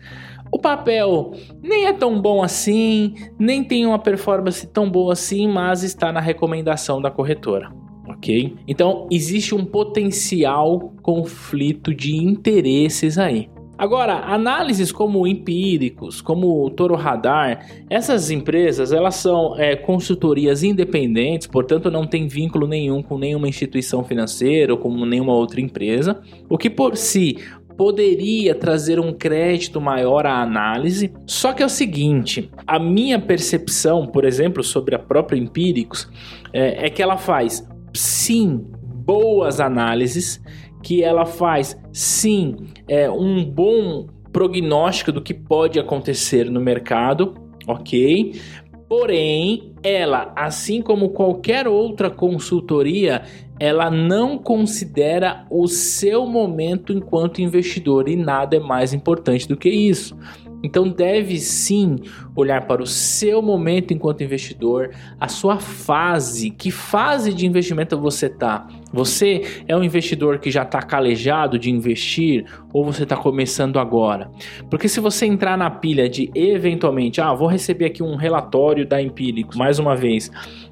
o 0.52 0.58
papel 0.58 1.30
nem 1.62 1.86
é 1.86 1.92
tão 1.92 2.20
bom 2.20 2.42
assim, 2.42 3.14
nem 3.38 3.62
tem 3.62 3.86
uma 3.86 4.00
performance 4.00 4.66
tão 4.66 4.90
boa 4.90 5.12
assim, 5.12 5.46
mas 5.46 5.84
está 5.84 6.10
na 6.10 6.20
recomendação 6.20 7.00
da 7.00 7.10
corretora. 7.10 7.70
Ok? 8.08 8.56
Então 8.66 9.06
existe 9.08 9.54
um 9.54 9.64
potencial 9.64 10.92
conflito 11.00 11.94
de 11.94 12.16
interesses 12.16 13.16
aí. 13.16 13.48
Agora, 13.80 14.26
análises 14.26 14.92
como 14.92 15.26
empíricos, 15.26 16.20
como 16.20 16.66
o 16.66 16.68
Toro 16.68 16.94
Radar, 16.96 17.66
essas 17.88 18.30
empresas 18.30 18.92
elas 18.92 19.14
são 19.14 19.58
é, 19.58 19.74
consultorias 19.74 20.62
independentes, 20.62 21.46
portanto 21.46 21.90
não 21.90 22.06
tem 22.06 22.28
vínculo 22.28 22.66
nenhum 22.66 23.02
com 23.02 23.16
nenhuma 23.16 23.48
instituição 23.48 24.04
financeira 24.04 24.74
ou 24.74 24.78
com 24.78 25.06
nenhuma 25.06 25.32
outra 25.32 25.62
empresa, 25.62 26.20
o 26.46 26.58
que 26.58 26.68
por 26.68 26.94
si 26.94 27.38
poderia 27.74 28.54
trazer 28.54 29.00
um 29.00 29.14
crédito 29.14 29.80
maior 29.80 30.26
à 30.26 30.42
análise. 30.42 31.10
Só 31.24 31.54
que 31.54 31.62
é 31.62 31.66
o 31.66 31.70
seguinte, 31.70 32.50
a 32.66 32.78
minha 32.78 33.18
percepção, 33.18 34.06
por 34.06 34.26
exemplo, 34.26 34.62
sobre 34.62 34.94
a 34.94 34.98
própria 34.98 35.38
Empíricos, 35.38 36.06
é, 36.52 36.84
é 36.84 36.90
que 36.90 37.02
ela 37.02 37.16
faz 37.16 37.66
sim 37.94 38.62
boas 39.10 39.58
análises 39.58 40.40
que 40.84 41.02
ela 41.02 41.26
faz, 41.26 41.76
sim, 41.92 42.54
é, 42.86 43.10
um 43.10 43.44
bom 43.44 44.06
prognóstico 44.32 45.10
do 45.10 45.20
que 45.20 45.34
pode 45.34 45.80
acontecer 45.80 46.48
no 46.48 46.60
mercado, 46.60 47.34
ok? 47.66 48.40
Porém, 48.88 49.74
ela, 49.82 50.32
assim 50.36 50.80
como 50.80 51.10
qualquer 51.10 51.66
outra 51.66 52.08
consultoria, 52.08 53.22
ela 53.58 53.90
não 53.90 54.38
considera 54.38 55.44
o 55.50 55.66
seu 55.66 56.24
momento 56.24 56.92
enquanto 56.92 57.42
investidor 57.42 58.08
e 58.08 58.14
nada 58.14 58.56
é 58.56 58.60
mais 58.60 58.92
importante 58.92 59.48
do 59.48 59.56
que 59.56 59.68
isso. 59.68 60.16
Então 60.62 60.88
deve 60.88 61.38
sim 61.38 61.96
olhar 62.34 62.66
para 62.66 62.82
o 62.82 62.86
seu 62.86 63.40
momento 63.40 63.92
enquanto 63.92 64.22
investidor, 64.22 64.90
a 65.18 65.28
sua 65.28 65.58
fase, 65.58 66.50
que 66.50 66.70
fase 66.70 67.32
de 67.32 67.46
investimento 67.46 67.98
você 67.98 68.26
está. 68.26 68.66
Você 68.92 69.62
é 69.68 69.76
um 69.76 69.84
investidor 69.84 70.38
que 70.38 70.50
já 70.50 70.62
está 70.62 70.82
calejado 70.82 71.58
de 71.58 71.70
investir 71.70 72.44
ou 72.72 72.84
você 72.84 73.04
está 73.04 73.16
começando 73.16 73.78
agora? 73.78 74.30
Porque 74.68 74.88
se 74.88 75.00
você 75.00 75.26
entrar 75.26 75.56
na 75.56 75.70
pilha 75.70 76.08
de 76.08 76.30
eventualmente, 76.34 77.20
ah, 77.20 77.32
vou 77.32 77.46
receber 77.46 77.86
aqui 77.86 78.02
um 78.02 78.16
relatório 78.16 78.86
da 78.86 79.00
Empíricos, 79.00 79.56
mais 79.56 79.78
uma 79.78 79.94
vez, 79.94 80.30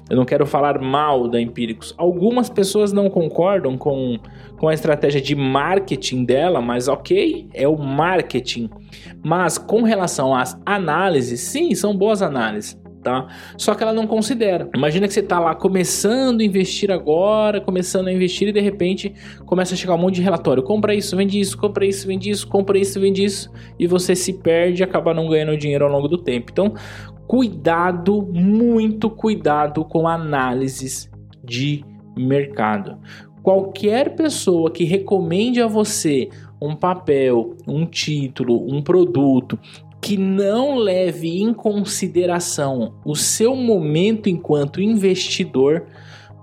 eu 0.09 0.15
não 0.15 0.25
quero 0.25 0.45
falar 0.45 0.81
mal 0.81 1.27
da 1.27 1.39
Empíricos. 1.39 1.93
Algumas 1.97 2.49
pessoas 2.49 2.91
não 2.91 3.09
concordam 3.09 3.77
com, 3.77 4.17
com 4.57 4.67
a 4.67 4.73
estratégia 4.73 5.21
de 5.21 5.35
marketing 5.35 6.25
dela, 6.25 6.61
mas 6.61 6.87
ok, 6.87 7.47
é 7.53 7.67
o 7.67 7.77
marketing. 7.77 8.69
Mas 9.23 9.57
com 9.57 9.83
relação 9.83 10.33
às 10.35 10.59
análises, 10.65 11.41
sim, 11.41 11.75
são 11.75 11.95
boas 11.95 12.21
análises 12.21 12.79
tá? 13.01 13.27
Só 13.57 13.73
que 13.73 13.83
ela 13.83 13.93
não 13.93 14.05
considera. 14.05 14.69
Imagina 14.75 15.07
que 15.07 15.13
você 15.13 15.21
tá 15.21 15.39
lá 15.39 15.55
começando 15.55 16.41
a 16.41 16.43
investir 16.43 16.91
agora, 16.91 17.61
começando 17.61 18.07
a 18.07 18.11
investir 18.11 18.47
e 18.47 18.51
de 18.51 18.59
repente 18.59 19.13
começa 19.45 19.73
a 19.73 19.77
chegar 19.77 19.95
um 19.95 19.97
monte 19.97 20.15
de 20.15 20.21
relatório. 20.21 20.61
Compra 20.63 20.93
isso, 20.93 21.15
vende 21.15 21.39
isso, 21.39 21.57
compra 21.57 21.85
isso, 21.85 22.07
vende 22.07 22.29
isso, 22.29 22.47
compra 22.47 22.77
isso, 22.77 22.99
vende 22.99 23.23
isso 23.23 23.51
e 23.77 23.87
você 23.87 24.15
se 24.15 24.33
perde 24.33 24.81
e 24.81 24.83
acaba 24.83 25.13
não 25.13 25.27
ganhando 25.27 25.57
dinheiro 25.57 25.85
ao 25.85 25.91
longo 25.91 26.07
do 26.07 26.17
tempo. 26.17 26.51
Então, 26.51 26.73
cuidado, 27.29 28.23
muito 28.33 29.07
cuidado 29.07 29.85
com 29.85 30.07
análises 30.07 31.11
de 31.43 31.85
mercado. 32.17 32.97
Qualquer 33.43 34.15
pessoa 34.15 34.71
que 34.71 34.83
recomende 34.83 35.61
a 35.61 35.67
você 35.67 36.27
um 36.59 36.75
papel, 36.75 37.55
um 37.67 37.85
título, 37.85 38.65
um 38.67 38.81
produto 38.81 39.59
que 40.01 40.17
não 40.17 40.73
leve 40.73 41.39
em 41.39 41.53
consideração 41.53 42.95
o 43.05 43.15
seu 43.15 43.55
momento 43.55 44.27
enquanto 44.27 44.81
investidor, 44.81 45.85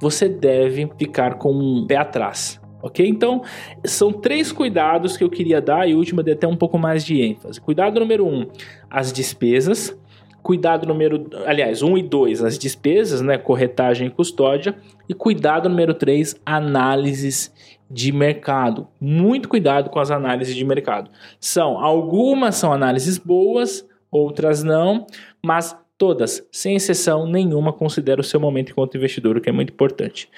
você 0.00 0.28
deve 0.28 0.88
ficar 0.96 1.34
com 1.34 1.52
um 1.52 1.84
pé 1.84 1.96
atrás. 1.96 2.60
Ok? 2.80 3.04
Então, 3.04 3.42
são 3.84 4.12
três 4.12 4.52
cuidados 4.52 5.16
que 5.16 5.24
eu 5.24 5.30
queria 5.30 5.60
dar 5.60 5.88
e 5.88 5.94
o 5.96 5.98
último 5.98 6.22
de 6.22 6.30
até 6.30 6.46
um 6.46 6.56
pouco 6.56 6.78
mais 6.78 7.04
de 7.04 7.20
ênfase. 7.20 7.60
Cuidado 7.60 7.98
número 7.98 8.24
um, 8.24 8.46
as 8.88 9.12
despesas. 9.12 9.98
Cuidado 10.46 10.86
número, 10.86 11.28
aliás, 11.44 11.82
um 11.82 11.98
e 11.98 12.02
dois, 12.04 12.40
as 12.40 12.56
despesas, 12.56 13.20
né, 13.20 13.36
corretagem 13.36 14.06
e 14.06 14.10
custódia. 14.10 14.76
E 15.08 15.12
cuidado 15.12 15.68
número 15.68 15.92
três, 15.92 16.40
análises 16.46 17.52
de 17.90 18.12
mercado. 18.12 18.86
Muito 19.00 19.48
cuidado 19.48 19.90
com 19.90 19.98
as 19.98 20.08
análises 20.08 20.54
de 20.54 20.64
mercado. 20.64 21.10
São 21.40 21.80
algumas 21.80 22.54
são 22.54 22.72
análises 22.72 23.18
boas, 23.18 23.84
outras 24.08 24.62
não, 24.62 25.04
mas 25.44 25.76
todas, 25.98 26.46
sem 26.52 26.76
exceção 26.76 27.26
nenhuma, 27.26 27.72
considera 27.72 28.20
o 28.20 28.24
seu 28.24 28.38
momento 28.38 28.70
enquanto 28.70 28.96
investidor, 28.96 29.36
o 29.36 29.40
que 29.40 29.48
é 29.48 29.52
muito 29.52 29.72
importante. 29.72 30.30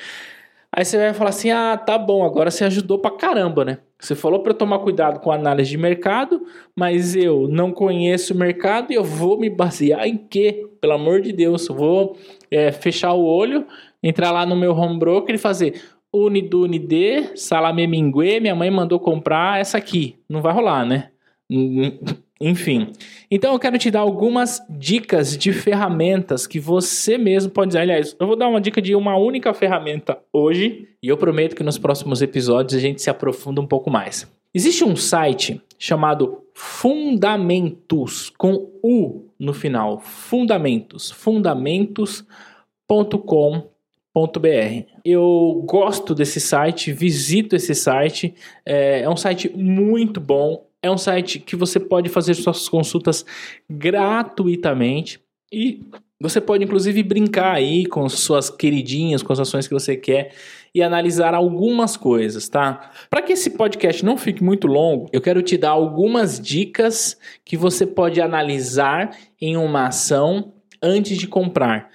Aí 0.75 0.85
você 0.85 0.97
vai 0.99 1.15
falar 1.15 1.31
assim: 1.31 1.51
"Ah, 1.51 1.77
tá 1.77 1.97
bom, 1.99 2.25
agora 2.25 2.51
você 2.51 2.65
ajudou 2.65 2.99
pra 2.99 3.11
caramba, 3.11 3.65
né? 3.65 3.79
Você 4.01 4.15
falou 4.15 4.43
para 4.43 4.55
tomar 4.55 4.79
cuidado 4.81 5.21
com 5.21 5.31
a 5.33 5.35
análise 5.35 5.71
de 5.71 5.77
mercado, 5.79 6.41
mas 6.77 7.17
eu 7.17 7.49
não 7.49 7.73
conheço 7.73 8.33
o 8.33 8.37
mercado 8.37 8.93
e 8.93 8.95
eu 8.95 9.03
vou 9.03 9.39
me 9.39 9.51
basear 9.51 10.07
em 10.07 10.17
quê? 10.17 10.67
Pelo 10.81 10.93
amor 10.93 11.21
de 11.21 11.33
Deus, 11.33 11.67
vou 11.69 12.17
é, 12.51 12.71
fechar 12.71 13.13
o 13.13 13.25
olho, 13.25 13.67
entrar 14.03 14.31
lá 14.31 14.47
no 14.47 14.55
meu 14.55 14.73
home 14.73 14.99
broker 14.99 15.35
e 15.35 15.39
fazer 15.39 15.83
Unidune 16.13 16.79
D, 16.79 17.37
Salame 17.37 17.87
Mingue, 17.87 18.41
minha 18.41 18.55
mãe 18.55 18.71
mandou 18.71 19.01
comprar 19.01 19.61
essa 19.61 19.79
aqui. 19.79 20.17
Não 20.29 20.41
vai 20.41 20.53
rolar, 20.53 20.85
né? 20.87 21.11
Enfim. 22.41 22.93
Então 23.31 23.53
eu 23.53 23.59
quero 23.59 23.77
te 23.79 23.91
dar 23.91 24.01
algumas 24.01 24.63
dicas 24.71 25.37
de 25.37 25.53
ferramentas 25.53 26.47
que 26.47 26.59
você 26.61 27.19
mesmo 27.19 27.51
pode 27.51 27.71
usar. 27.71 27.81
Aliás, 27.81 28.15
eu 28.19 28.27
vou 28.27 28.37
dar 28.37 28.49
uma 28.49 28.61
dica 28.61 28.81
de 28.81 28.95
uma 28.95 29.17
única 29.17 29.53
ferramenta 29.53 30.19
hoje 30.33 30.89
e 31.03 31.09
eu 31.09 31.17
prometo 31.17 31.57
que 31.57 31.65
nos 31.65 31.79
próximos 31.79 32.23
episódios 32.23 32.79
a 32.79 32.81
gente 32.81 33.03
se 33.03 33.11
aprofunda 33.11 33.61
um 33.61 33.67
pouco 33.67 33.91
mais. 33.91 34.33
Existe 34.55 34.85
um 34.85 34.95
site 34.97 35.61
chamado 35.79 36.45
Fundamentos 36.55 38.31
com 38.31 38.71
U 38.83 39.27
no 39.39 39.53
final. 39.53 40.01
Fundamentos. 40.01 41.11
Fundamentos.com 41.11 43.69
eu 45.05 45.63
gosto 45.65 46.15
desse 46.15 46.41
site, 46.41 46.93
visito 46.93 47.55
esse 47.55 47.73
site, 47.73 48.35
é, 48.67 49.03
é 49.03 49.09
um 49.09 49.17
site 49.17 49.49
muito 49.55 50.21
bom, 50.21 50.67
é 50.83 50.91
um 50.91 50.99
site 50.99 51.39
que 51.39 51.57
você 51.57 51.81
pode 51.81 52.09
fazer 52.09 52.35
suas 52.35 52.69
consultas 52.69 53.25
gratuitamente 53.69 55.21
e 55.53 55.83
você 56.21 56.41
pode 56.41 56.65
inclusive 56.65 57.03
brincar 57.03 57.55
aí 57.55 57.87
com 57.87 58.09
suas 58.09 58.51
queridinhas, 58.51 59.23
com 59.23 59.33
as 59.33 59.41
ações 59.41 59.69
que 59.69 59.75
você 59.75 59.97
quer 59.97 60.33
e 60.75 60.83
analisar 60.83 61.33
algumas 61.35 61.97
coisas, 61.97 62.49
tá? 62.49 62.91
Para 63.09 63.23
que 63.23 63.33
esse 63.33 63.51
podcast 63.51 64.05
não 64.05 64.17
fique 64.17 64.43
muito 64.43 64.67
longo, 64.67 65.09
eu 65.13 65.21
quero 65.21 65.43
te 65.43 65.57
dar 65.57 65.71
algumas 65.71 66.41
dicas 66.41 67.17
que 67.45 67.57
você 67.57 67.87
pode 67.87 68.21
analisar 68.21 69.17
em 69.41 69.57
uma 69.57 69.87
ação 69.87 70.53
antes 70.83 71.17
de 71.17 71.27
comprar. 71.27 71.89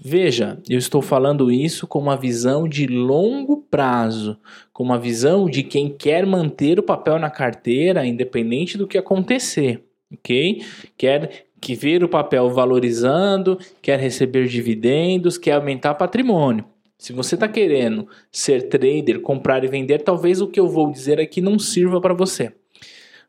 Veja, 0.00 0.62
eu 0.68 0.78
estou 0.78 1.02
falando 1.02 1.50
isso 1.50 1.84
com 1.84 1.98
uma 1.98 2.16
visão 2.16 2.68
de 2.68 2.86
longo 2.86 3.64
prazo, 3.68 4.38
com 4.72 4.84
uma 4.84 4.96
visão 4.96 5.50
de 5.50 5.64
quem 5.64 5.90
quer 5.90 6.24
manter 6.24 6.78
o 6.78 6.84
papel 6.84 7.18
na 7.18 7.28
carteira, 7.28 8.06
independente 8.06 8.78
do 8.78 8.86
que 8.86 8.96
acontecer, 8.96 9.82
ok? 10.12 10.62
Quer 10.96 11.46
que 11.60 11.74
ver 11.74 12.04
o 12.04 12.08
papel 12.08 12.48
valorizando, 12.48 13.58
quer 13.82 13.98
receber 13.98 14.46
dividendos, 14.46 15.36
quer 15.36 15.54
aumentar 15.54 15.94
patrimônio. 15.94 16.64
Se 16.96 17.12
você 17.12 17.34
está 17.34 17.48
querendo 17.48 18.06
ser 18.30 18.68
trader, 18.68 19.20
comprar 19.20 19.64
e 19.64 19.68
vender, 19.68 20.02
talvez 20.02 20.40
o 20.40 20.46
que 20.46 20.60
eu 20.60 20.68
vou 20.68 20.92
dizer 20.92 21.20
aqui 21.20 21.40
não 21.40 21.58
sirva 21.58 22.00
para 22.00 22.14
você 22.14 22.52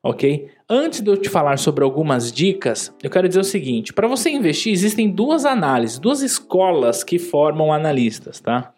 ok? 0.01 0.49
Antes 0.71 1.01
de 1.01 1.09
eu 1.09 1.17
te 1.17 1.29
falar 1.29 1.57
sobre 1.57 1.83
algumas 1.83 2.31
dicas, 2.31 2.93
eu 3.01 3.09
quero 3.09 3.27
dizer 3.27 3.39
o 3.39 3.43
seguinte: 3.43 3.91
para 3.91 4.07
você 4.07 4.29
investir, 4.29 4.71
existem 4.71 5.09
duas 5.09 5.43
análises, 5.43 5.97
duas 5.97 6.21
escolas 6.21 7.03
que 7.03 7.17
formam 7.17 7.73
analistas, 7.73 8.39
tá? 8.39 8.71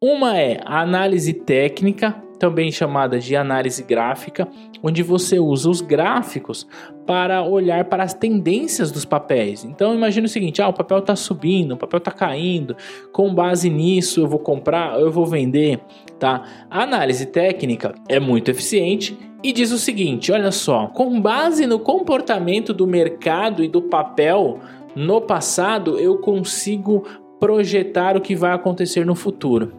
Uma 0.00 0.36
é 0.36 0.60
a 0.64 0.80
análise 0.80 1.32
técnica 1.32 2.20
também 2.38 2.70
chamada 2.70 3.18
de 3.18 3.34
análise 3.36 3.82
gráfica, 3.82 4.48
onde 4.82 5.02
você 5.02 5.38
usa 5.38 5.68
os 5.68 5.80
gráficos 5.80 6.66
para 7.06 7.42
olhar 7.42 7.84
para 7.86 8.04
as 8.04 8.14
tendências 8.14 8.92
dos 8.92 9.04
papéis. 9.04 9.64
Então 9.64 9.94
imagine 9.94 10.26
o 10.26 10.28
seguinte: 10.28 10.62
ah, 10.62 10.68
o 10.68 10.72
papel 10.72 10.98
está 10.98 11.16
subindo, 11.16 11.72
o 11.72 11.76
papel 11.76 11.98
está 11.98 12.10
caindo. 12.10 12.76
Com 13.12 13.34
base 13.34 13.68
nisso, 13.68 14.20
eu 14.20 14.28
vou 14.28 14.38
comprar, 14.38 14.98
eu 15.00 15.10
vou 15.10 15.26
vender, 15.26 15.80
tá? 16.18 16.42
A 16.70 16.82
análise 16.82 17.26
técnica 17.26 17.94
é 18.08 18.20
muito 18.20 18.50
eficiente 18.50 19.18
e 19.42 19.52
diz 19.52 19.72
o 19.72 19.78
seguinte: 19.78 20.32
olha 20.32 20.52
só, 20.52 20.86
com 20.88 21.20
base 21.20 21.66
no 21.66 21.78
comportamento 21.78 22.72
do 22.72 22.86
mercado 22.86 23.62
e 23.62 23.68
do 23.68 23.82
papel 23.82 24.58
no 24.94 25.20
passado, 25.20 25.98
eu 25.98 26.18
consigo 26.18 27.04
projetar 27.38 28.16
o 28.16 28.20
que 28.20 28.34
vai 28.34 28.52
acontecer 28.52 29.06
no 29.06 29.14
futuro. 29.14 29.72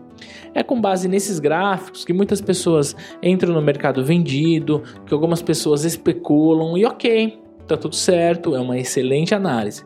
É 0.53 0.63
com 0.63 0.79
base 0.79 1.07
nesses 1.07 1.39
gráficos 1.39 2.05
que 2.05 2.13
muitas 2.13 2.41
pessoas 2.41 2.95
entram 3.21 3.53
no 3.53 3.61
mercado 3.61 4.03
vendido, 4.03 4.83
que 5.05 5.13
algumas 5.13 5.41
pessoas 5.41 5.83
especulam 5.83 6.77
e 6.77 6.85
ok, 6.85 7.39
tá 7.67 7.77
tudo 7.77 7.95
certo, 7.95 8.55
é 8.55 8.59
uma 8.59 8.77
excelente 8.77 9.35
análise. 9.35 9.85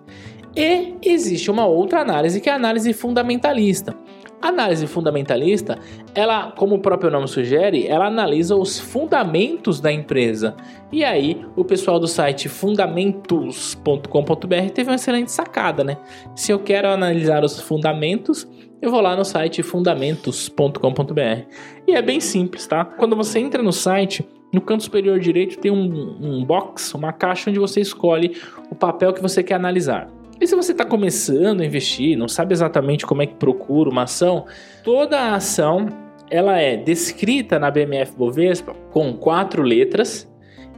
E 0.56 0.94
existe 1.02 1.50
uma 1.50 1.66
outra 1.66 2.02
análise 2.02 2.40
que 2.40 2.50
é 2.50 2.54
a 2.54 2.56
análise 2.56 2.94
fundamentalista. 2.94 3.96
A 4.44 4.50
análise 4.50 4.86
fundamentalista, 4.88 5.80
ela, 6.14 6.52
como 6.52 6.76
o 6.76 6.80
próprio 6.80 7.10
nome 7.10 7.30
sugere, 7.30 7.88
ela 7.88 8.08
analisa 8.08 8.58
os 8.58 8.78
fundamentos 8.78 9.80
da 9.80 9.90
empresa. 9.90 10.54
E 10.92 11.02
aí, 11.02 11.46
o 11.56 11.64
pessoal 11.64 11.98
do 11.98 12.10
site 12.10 12.50
fundamentos.com.br 12.50 14.70
teve 14.74 14.90
uma 14.90 14.96
excelente 14.96 15.32
sacada, 15.32 15.82
né? 15.82 15.96
Se 16.36 16.52
eu 16.52 16.60
quero 16.60 16.90
analisar 16.90 17.42
os 17.42 17.62
fundamentos, 17.62 18.46
eu 18.84 18.92
vou 18.92 19.00
lá 19.00 19.16
no 19.16 19.24
site 19.24 19.64
fundamentos.com.br. 19.64 21.48
E 21.88 21.96
é 21.96 22.02
bem 22.02 22.20
simples, 22.20 22.68
tá? 22.68 22.84
Quando 22.84 23.16
você 23.16 23.40
entra 23.40 23.64
no 23.64 23.72
site, 23.72 24.28
no 24.52 24.60
canto 24.60 24.84
superior 24.84 25.22
direito 25.22 25.58
tem 25.58 25.72
um, 25.72 26.18
um 26.22 26.44
box, 26.44 26.94
uma 26.94 27.14
caixa 27.14 27.50
onde 27.50 27.60
você 27.60 27.80
escolhe 27.80 28.36
o 28.70 28.76
papel 28.76 29.14
que 29.14 29.22
você 29.22 29.42
quer 29.42 29.56
analisar. 29.56 30.10
E 30.40 30.46
se 30.46 30.54
você 30.54 30.74
está 30.74 30.84
começando 30.84 31.62
a 31.62 31.66
investir, 31.66 32.18
não 32.18 32.28
sabe 32.28 32.52
exatamente 32.52 33.06
como 33.06 33.22
é 33.22 33.26
que 33.26 33.36
procura 33.36 33.90
uma 33.90 34.04
ação, 34.04 34.46
toda 34.84 35.18
a 35.18 35.36
ação 35.36 35.88
ela 36.30 36.60
é 36.60 36.76
descrita 36.76 37.58
na 37.58 37.72
BMF 37.72 38.18
Bovespa 38.18 38.76
com 38.92 39.14
quatro 39.14 39.62
letras 39.62 40.30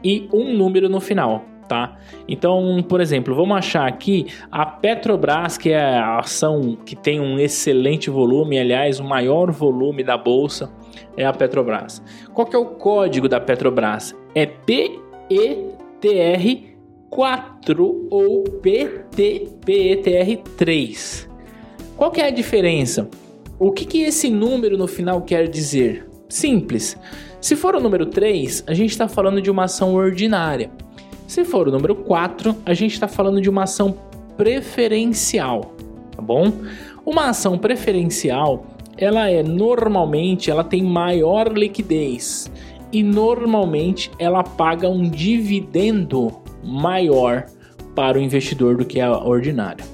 e 0.03 0.29
um 0.31 0.53
número 0.53 0.88
no 0.88 1.01
final 1.01 1.43
tá? 1.67 1.98
Então, 2.27 2.84
por 2.88 3.01
exemplo, 3.01 3.36
vamos 3.36 3.57
achar 3.57 3.88
aqui 3.88 4.27
a 4.51 4.65
Petrobras, 4.65 5.57
que 5.57 5.72
é 5.72 5.98
a 5.98 6.19
ação 6.19 6.77
que 6.86 6.95
tem 6.95 7.19
um 7.19 7.39
excelente 7.39 8.10
volume, 8.10 8.60
aliás, 8.60 9.00
o 9.00 9.03
maior 9.03 9.51
volume 9.51 10.03
da 10.03 10.17
bolsa 10.17 10.72
é 11.17 11.25
a 11.25 11.34
Petrobras. 11.34 12.01
Qual 12.34 12.48
que 12.48 12.55
é 12.55 12.60
o 12.60 12.65
código 12.65 13.27
da 13.27 13.39
Petrobras? 13.39 14.15
É 14.34 14.45
PETR 14.45 14.95
4 17.10 18.07
ou 18.10 18.43
PTPETR 18.43 20.41
3. 20.57 21.29
Qual 21.95 22.12
que 22.12 22.19
é 22.19 22.27
a 22.27 22.31
diferença? 22.31 23.10
O 23.57 23.72
que, 23.72 23.86
que 23.86 24.01
esse 24.01 24.29
número 24.29 24.77
no 24.77 24.86
final 24.88 25.22
quer 25.22 25.48
dizer? 25.48 26.05
Simples. 26.27 26.98
Se 27.39 27.55
for 27.55 27.75
o 27.75 27.79
número 27.79 28.07
3, 28.07 28.65
a 28.67 28.74
gente 28.74 28.89
está 28.89 29.07
falando 29.07 29.41
de 29.41 29.50
uma 29.50 29.63
ação 29.63 29.93
ordinária. 29.93 30.72
Se 31.27 31.44
for 31.44 31.67
o 31.67 31.72
número 31.72 31.96
4, 31.96 32.55
a 32.65 32.74
gente 32.74 32.94
está 32.94 33.08
falando 33.08 33.41
de 33.41 33.50
uma 33.50 33.63
ação 33.63 33.98
preferencial, 34.38 35.74
tá 36.15 36.22
bom? 36.22 36.51
Uma 37.05 37.29
ação 37.29 37.58
preferencial, 37.58 38.65
ela 38.98 39.29
é 39.29 39.41
normalmente, 39.41 40.51
ela 40.51 40.63
tem 40.63 40.84
maior 40.84 41.51
liquidez 41.51 42.51
e 42.91 43.03
normalmente 43.03 44.12
ela 44.20 44.44
paga 44.44 44.88
um 44.88 45.10
dividendo 45.10 46.32
maior 46.63 47.46
para 47.96 48.17
o 48.17 48.22
investidor 48.22 48.77
do 48.77 48.86
que 48.86 49.00
a 49.00 49.17
ordinária. 49.17 49.86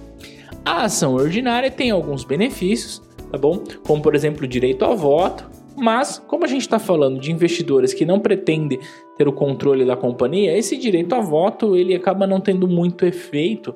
A 0.63 0.83
ação 0.83 1.15
ordinária 1.15 1.71
tem 1.71 1.91
alguns 1.91 2.23
benefícios, 2.23 3.01
tá 3.31 3.37
bom? 3.37 3.63
Como 3.85 4.01
por 4.01 4.15
exemplo, 4.15 4.47
direito 4.47 4.85
ao 4.85 4.95
voto, 4.95 5.49
mas, 5.81 6.23
como 6.27 6.45
a 6.45 6.47
gente 6.47 6.61
está 6.61 6.77
falando 6.77 7.19
de 7.19 7.31
investidores 7.31 7.91
que 7.91 8.05
não 8.05 8.19
pretendem 8.19 8.79
ter 9.17 9.27
o 9.27 9.33
controle 9.33 9.83
da 9.83 9.95
companhia, 9.95 10.55
esse 10.55 10.77
direito 10.77 11.15
a 11.15 11.19
voto 11.19 11.75
ele 11.75 11.95
acaba 11.95 12.27
não 12.27 12.39
tendo 12.39 12.67
muito 12.67 13.03
efeito, 13.03 13.75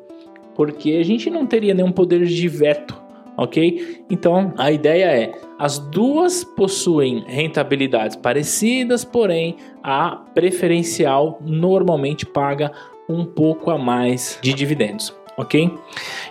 porque 0.54 0.92
a 0.92 1.04
gente 1.04 1.32
não 1.32 1.48
teria 1.48 1.74
nenhum 1.74 1.92
poder 1.92 2.24
de 2.24 2.48
veto, 2.48 2.96
ok? 3.36 4.04
Então 4.08 4.54
a 4.56 4.72
ideia 4.72 5.06
é: 5.06 5.32
as 5.58 5.80
duas 5.80 6.44
possuem 6.44 7.24
rentabilidades 7.26 8.16
parecidas, 8.16 9.04
porém 9.04 9.56
a 9.82 10.12
preferencial 10.36 11.40
normalmente 11.44 12.24
paga 12.24 12.72
um 13.10 13.26
pouco 13.26 13.72
a 13.72 13.80
mais 13.80 14.38
de 14.44 14.54
dividendos 14.54 15.12
ok? 15.38 15.70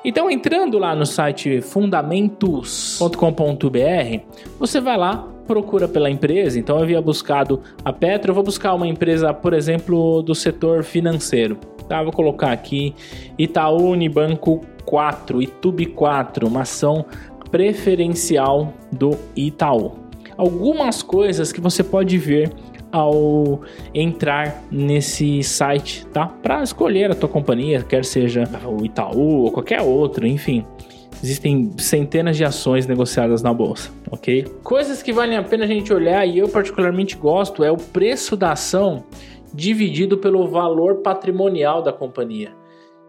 Então, 0.02 0.30
entrando 0.30 0.78
lá 0.78 0.94
no 0.94 1.04
site 1.04 1.60
fundamentos.com.br, 1.60 4.20
você 4.58 4.80
vai 4.80 4.96
lá, 4.96 5.33
procura 5.44 5.86
pela 5.86 6.10
empresa. 6.10 6.58
Então, 6.58 6.76
eu 6.76 6.82
havia 6.82 7.00
buscado 7.00 7.60
a 7.84 7.92
Petro, 7.92 8.30
eu 8.30 8.34
vou 8.34 8.44
buscar 8.44 8.74
uma 8.74 8.86
empresa, 8.86 9.32
por 9.32 9.52
exemplo, 9.52 10.22
do 10.22 10.34
setor 10.34 10.82
financeiro. 10.82 11.56
Tá, 11.88 12.02
vou 12.02 12.12
colocar 12.12 12.50
aqui 12.50 12.94
Itaú 13.38 13.90
Unibanco 13.90 14.62
4, 14.86 15.42
Itube 15.42 15.86
4, 15.86 16.46
uma 16.46 16.62
ação 16.62 17.04
preferencial 17.50 18.72
do 18.90 19.10
Itaú. 19.36 19.92
Algumas 20.36 21.02
coisas 21.02 21.52
que 21.52 21.60
você 21.60 21.84
pode 21.84 22.16
ver 22.18 22.50
ao 22.90 23.60
entrar 23.92 24.62
nesse 24.70 25.42
site, 25.42 26.06
tá? 26.06 26.26
Para 26.26 26.62
escolher 26.62 27.10
a 27.10 27.14
tua 27.14 27.28
companhia, 27.28 27.82
quer 27.82 28.04
seja 28.04 28.44
o 28.64 28.84
Itaú 28.84 29.44
ou 29.44 29.50
qualquer 29.50 29.82
outro, 29.82 30.26
enfim. 30.26 30.64
Existem 31.22 31.72
centenas 31.78 32.36
de 32.36 32.44
ações 32.44 32.86
negociadas 32.86 33.42
na 33.42 33.52
bolsa, 33.52 33.90
ok? 34.10 34.44
Coisas 34.62 35.02
que 35.02 35.12
valem 35.12 35.36
a 35.36 35.42
pena 35.42 35.64
a 35.64 35.66
gente 35.66 35.92
olhar 35.92 36.26
e 36.26 36.38
eu 36.38 36.48
particularmente 36.48 37.16
gosto 37.16 37.64
é 37.64 37.70
o 37.70 37.76
preço 37.76 38.36
da 38.36 38.52
ação 38.52 39.04
dividido 39.52 40.18
pelo 40.18 40.46
valor 40.48 40.96
patrimonial 40.96 41.82
da 41.82 41.92
companhia. 41.92 42.52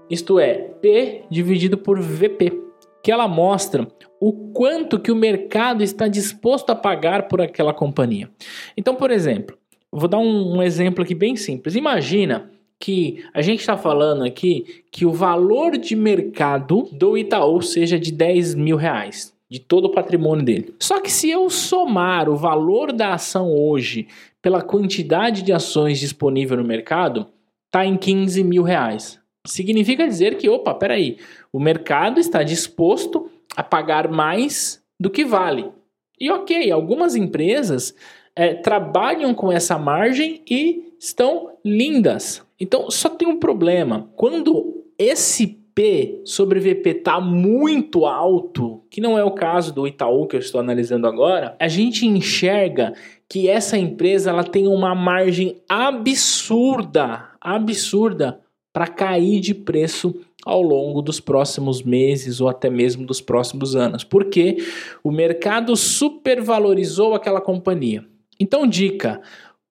Isto 0.09 0.39
é, 0.39 0.53
P 0.53 1.23
dividido 1.29 1.77
por 1.77 1.99
VP, 1.99 2.61
que 3.03 3.11
ela 3.11 3.27
mostra 3.27 3.87
o 4.19 4.31
quanto 4.51 4.99
que 4.99 5.11
o 5.11 5.15
mercado 5.15 5.83
está 5.83 6.07
disposto 6.07 6.69
a 6.69 6.75
pagar 6.75 7.27
por 7.27 7.41
aquela 7.41 7.73
companhia. 7.73 8.29
Então, 8.77 8.95
por 8.95 9.11
exemplo, 9.11 9.57
Vou 9.97 10.09
dar 10.09 10.17
um, 10.17 10.57
um 10.57 10.61
exemplo 10.61 11.01
aqui 11.01 11.15
bem 11.15 11.37
simples. 11.37 11.73
Imagina 11.73 12.51
que 12.79 13.23
a 13.33 13.41
gente 13.41 13.61
está 13.61 13.77
falando 13.77 14.23
aqui 14.23 14.83
que 14.91 15.05
o 15.05 15.11
valor 15.11 15.77
de 15.77 15.95
mercado 15.95 16.87
do 16.91 17.17
Itaú 17.17 17.61
seja 17.61 17.97
de 17.97 18.11
10 18.11 18.55
mil 18.55 18.75
reais, 18.75 19.33
de 19.49 19.59
todo 19.59 19.85
o 19.85 19.91
patrimônio 19.91 20.45
dele. 20.45 20.75
Só 20.79 20.99
que 20.99 21.11
se 21.11 21.29
eu 21.29 21.49
somar 21.49 22.29
o 22.29 22.35
valor 22.35 22.91
da 22.91 23.13
ação 23.13 23.51
hoje 23.51 24.07
pela 24.41 24.61
quantidade 24.61 25.41
de 25.41 25.51
ações 25.51 25.99
disponível 25.99 26.57
no 26.57 26.63
mercado, 26.63 27.27
está 27.65 27.85
em 27.85 27.97
15 27.97 28.43
mil 28.43 28.63
reais. 28.63 29.19
Significa 29.47 30.07
dizer 30.07 30.37
que, 30.37 30.49
opa, 30.49 30.73
peraí, 30.73 31.17
o 31.51 31.59
mercado 31.59 32.19
está 32.19 32.43
disposto 32.43 33.29
a 33.55 33.63
pagar 33.63 34.09
mais 34.09 34.83
do 34.99 35.09
que 35.09 35.23
vale. 35.23 35.71
E 36.19 36.29
ok, 36.31 36.71
algumas 36.71 37.15
empresas 37.15 37.95
é, 38.35 38.53
trabalham 38.53 39.33
com 39.33 39.51
essa 39.51 39.77
margem 39.77 40.41
e 40.49 40.93
estão 40.99 41.57
lindas. 41.63 42.44
Então 42.59 42.89
só 42.89 43.09
tem 43.09 43.27
um 43.27 43.39
problema. 43.39 44.09
Quando 44.15 44.85
esse 44.97 45.65
P 45.75 46.21
sobre 46.23 46.59
VP 46.59 46.89
está 46.89 47.19
muito 47.19 48.05
alto, 48.05 48.81
que 48.89 49.01
não 49.01 49.19
é 49.19 49.23
o 49.25 49.31
caso 49.31 49.73
do 49.73 49.85
Itaú 49.85 50.25
que 50.25 50.37
eu 50.37 50.39
estou 50.39 50.61
analisando 50.61 51.05
agora, 51.05 51.55
a 51.59 51.67
gente 51.67 52.07
enxerga 52.07 52.93
que 53.29 53.49
essa 53.49 53.77
empresa 53.77 54.29
ela 54.29 54.43
tem 54.43 54.67
uma 54.67 54.95
margem 54.95 55.61
absurda, 55.67 57.29
absurda 57.41 58.39
para 58.71 58.87
cair 58.87 59.41
de 59.41 59.53
preço 59.53 60.15
ao 60.45 60.61
longo 60.61 61.01
dos 61.01 61.19
próximos 61.19 61.81
meses 61.81 62.39
ou 62.39 62.47
até 62.47 62.69
mesmo 62.69 63.05
dos 63.05 63.19
próximos 63.19 63.75
anos, 63.75 64.03
porque 64.03 64.57
o 65.03 65.11
mercado 65.11 65.75
supervalorizou 65.75 67.15
aquela 67.15 67.41
companhia. 67.41 68.05
Então, 68.39 68.67
dica: 68.67 69.21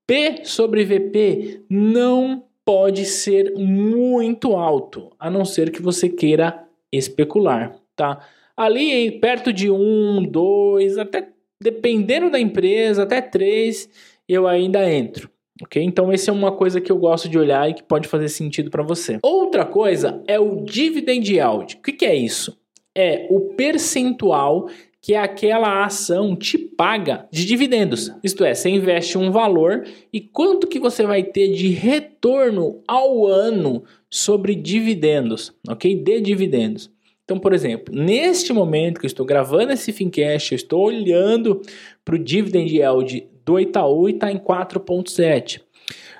P 0.06 0.44
sobre 0.44 0.84
VP 0.84 1.62
não 1.70 2.44
pode 2.64 3.04
ser 3.04 3.52
muito 3.56 4.56
alto, 4.56 5.10
a 5.18 5.30
não 5.30 5.44
ser 5.44 5.70
que 5.70 5.82
você 5.82 6.08
queira 6.08 6.64
especular, 6.92 7.76
tá? 7.94 8.26
Ali 8.56 9.12
perto 9.20 9.52
de 9.52 9.70
1, 9.70 10.24
2, 10.30 10.98
até 10.98 11.28
dependendo 11.60 12.30
da 12.30 12.38
empresa, 12.38 13.02
até 13.02 13.20
3, 13.20 13.88
eu 14.28 14.46
ainda 14.46 14.90
entro. 14.90 15.30
Ok? 15.62 15.82
Então, 15.82 16.10
essa 16.10 16.30
é 16.30 16.34
uma 16.34 16.52
coisa 16.52 16.80
que 16.80 16.90
eu 16.90 16.98
gosto 16.98 17.28
de 17.28 17.38
olhar 17.38 17.70
e 17.70 17.74
que 17.74 17.82
pode 17.82 18.08
fazer 18.08 18.28
sentido 18.28 18.70
para 18.70 18.82
você. 18.82 19.18
Outra 19.22 19.64
coisa 19.64 20.22
é 20.26 20.38
o 20.38 20.64
dividend 20.64 21.32
yield. 21.32 21.76
O 21.76 21.82
que, 21.82 21.92
que 21.92 22.04
é 22.04 22.14
isso? 22.14 22.58
é 22.94 23.26
o 23.28 23.40
percentual 23.40 24.68
que 25.04 25.14
aquela 25.14 25.84
ação 25.84 26.34
te 26.34 26.56
paga 26.56 27.28
de 27.30 27.44
dividendos. 27.44 28.10
Isto 28.24 28.42
é, 28.42 28.54
você 28.54 28.70
investe 28.70 29.18
um 29.18 29.30
valor 29.30 29.86
e 30.10 30.18
quanto 30.18 30.66
que 30.66 30.80
você 30.80 31.04
vai 31.04 31.22
ter 31.22 31.52
de 31.52 31.68
retorno 31.68 32.82
ao 32.88 33.26
ano 33.26 33.84
sobre 34.08 34.54
dividendos, 34.54 35.52
ok? 35.68 35.94
De 35.94 36.22
dividendos. 36.22 36.90
Então, 37.22 37.38
por 37.38 37.52
exemplo, 37.52 37.94
neste 37.94 38.50
momento 38.54 38.98
que 38.98 39.04
eu 39.04 39.08
estou 39.08 39.26
gravando 39.26 39.72
esse 39.72 39.92
Fincast, 39.92 40.52
eu 40.52 40.56
estou 40.56 40.86
olhando 40.86 41.60
para 42.02 42.14
o 42.14 42.18
dividend 42.18 42.74
yield 42.74 43.28
do 43.44 43.60
Itaú 43.60 44.08
e 44.08 44.12
está 44.12 44.32
em 44.32 44.38
4,7. 44.38 45.60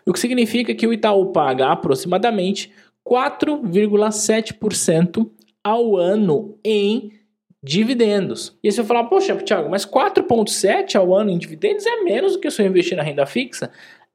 O 0.05 0.13
que 0.13 0.21
significa 0.21 0.75
que 0.75 0.87
o 0.87 0.93
Itaú 0.93 1.33
paga 1.33 1.73
aproximadamente 1.73 2.71
4,7% 3.03 5.27
ao 5.65 5.97
ano 5.97 6.59
em 6.63 7.24
dividendos. 7.65 8.55
E 8.63 8.69
aí 8.69 8.73
você 8.73 8.83
vai 8.83 8.89
falar, 8.89 9.05
poxa, 9.05 9.35
Thiago, 9.37 9.71
mas 9.71 9.87
4,7% 9.87 10.97
ao 10.97 11.15
ano 11.15 11.31
em 11.31 11.39
dividendos 11.39 11.87
é 11.87 12.03
menos 12.03 12.35
do 12.35 12.39
que 12.39 12.51
se 12.51 12.63
eu 12.63 12.67
investir 12.67 12.95
na 12.95 13.03
renda 13.03 13.25
fixa? 13.25 13.71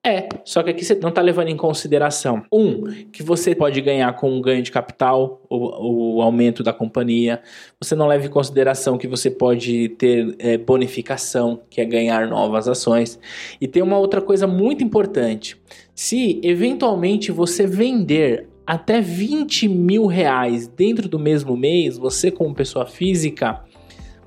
É, 0.06 0.30
só 0.46 0.64
que 0.64 0.70
aqui 0.70 0.86
você 0.86 0.96
não 0.96 1.10
está 1.10 1.22
levando 1.22 1.50
em 1.50 1.58
consideração 1.58 2.46
um 2.54 2.84
que 3.12 3.22
você 3.22 3.54
pode 3.54 3.82
ganhar 3.82 4.14
com 4.14 4.32
um 4.32 4.42
ganho 4.42 4.64
de 4.64 4.72
capital, 4.72 5.42
o, 5.50 6.18
o 6.18 6.22
aumento 6.22 6.64
da 6.64 6.72
companhia. 6.72 7.42
Você 7.82 7.96
não 7.96 8.08
leva 8.08 8.26
em 8.26 8.30
consideração 8.30 8.98
que 8.98 9.10
você 9.10 9.30
pode 9.30 9.90
ter 9.90 10.36
é, 10.40 10.58
bonificação, 10.58 11.60
que 11.70 11.82
é 11.82 11.86
ganhar 11.86 12.28
novas 12.28 12.70
ações. 12.70 13.20
E 13.60 13.68
tem 13.68 13.84
uma 13.84 13.98
outra 13.98 14.22
coisa 14.22 14.48
muito 14.48 14.84
importante: 14.84 15.60
se 15.94 16.40
eventualmente 16.44 17.30
você 17.30 17.68
vender 17.68 18.48
até 18.70 19.02
20 19.02 19.68
mil 19.68 20.06
reais 20.06 20.68
dentro 20.68 21.10
do 21.10 21.18
mesmo 21.18 21.58
mês, 21.58 21.98
você 21.98 22.30
como 22.30 22.54
pessoa 22.54 22.86
física, 22.86 23.62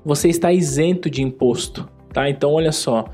você 0.03 0.27
está 0.27 0.51
isento 0.51 1.09
de 1.09 1.23
imposto, 1.23 1.89
tá? 2.11 2.29
Então 2.29 2.51
olha 2.51 2.73
só. 2.73 3.05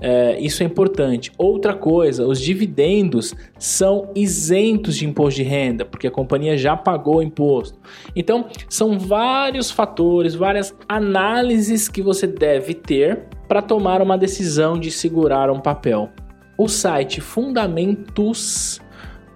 É, 0.00 0.40
isso 0.40 0.62
é 0.62 0.66
importante. 0.66 1.30
Outra 1.36 1.74
coisa, 1.74 2.26
os 2.26 2.40
dividendos 2.40 3.34
são 3.58 4.10
isentos 4.14 4.96
de 4.96 5.06
imposto 5.06 5.42
de 5.42 5.42
renda, 5.42 5.84
porque 5.84 6.06
a 6.06 6.10
companhia 6.10 6.56
já 6.56 6.74
pagou 6.74 7.16
o 7.16 7.22
imposto. 7.22 7.78
Então, 8.16 8.46
são 8.66 8.98
vários 8.98 9.70
fatores, 9.70 10.34
várias 10.34 10.74
análises 10.88 11.86
que 11.86 12.00
você 12.00 12.26
deve 12.26 12.72
ter 12.72 13.26
para 13.46 13.60
tomar 13.60 14.00
uma 14.00 14.16
decisão 14.16 14.78
de 14.78 14.90
segurar 14.90 15.50
um 15.50 15.60
papel. 15.60 16.08
O 16.56 16.66
site 16.66 17.20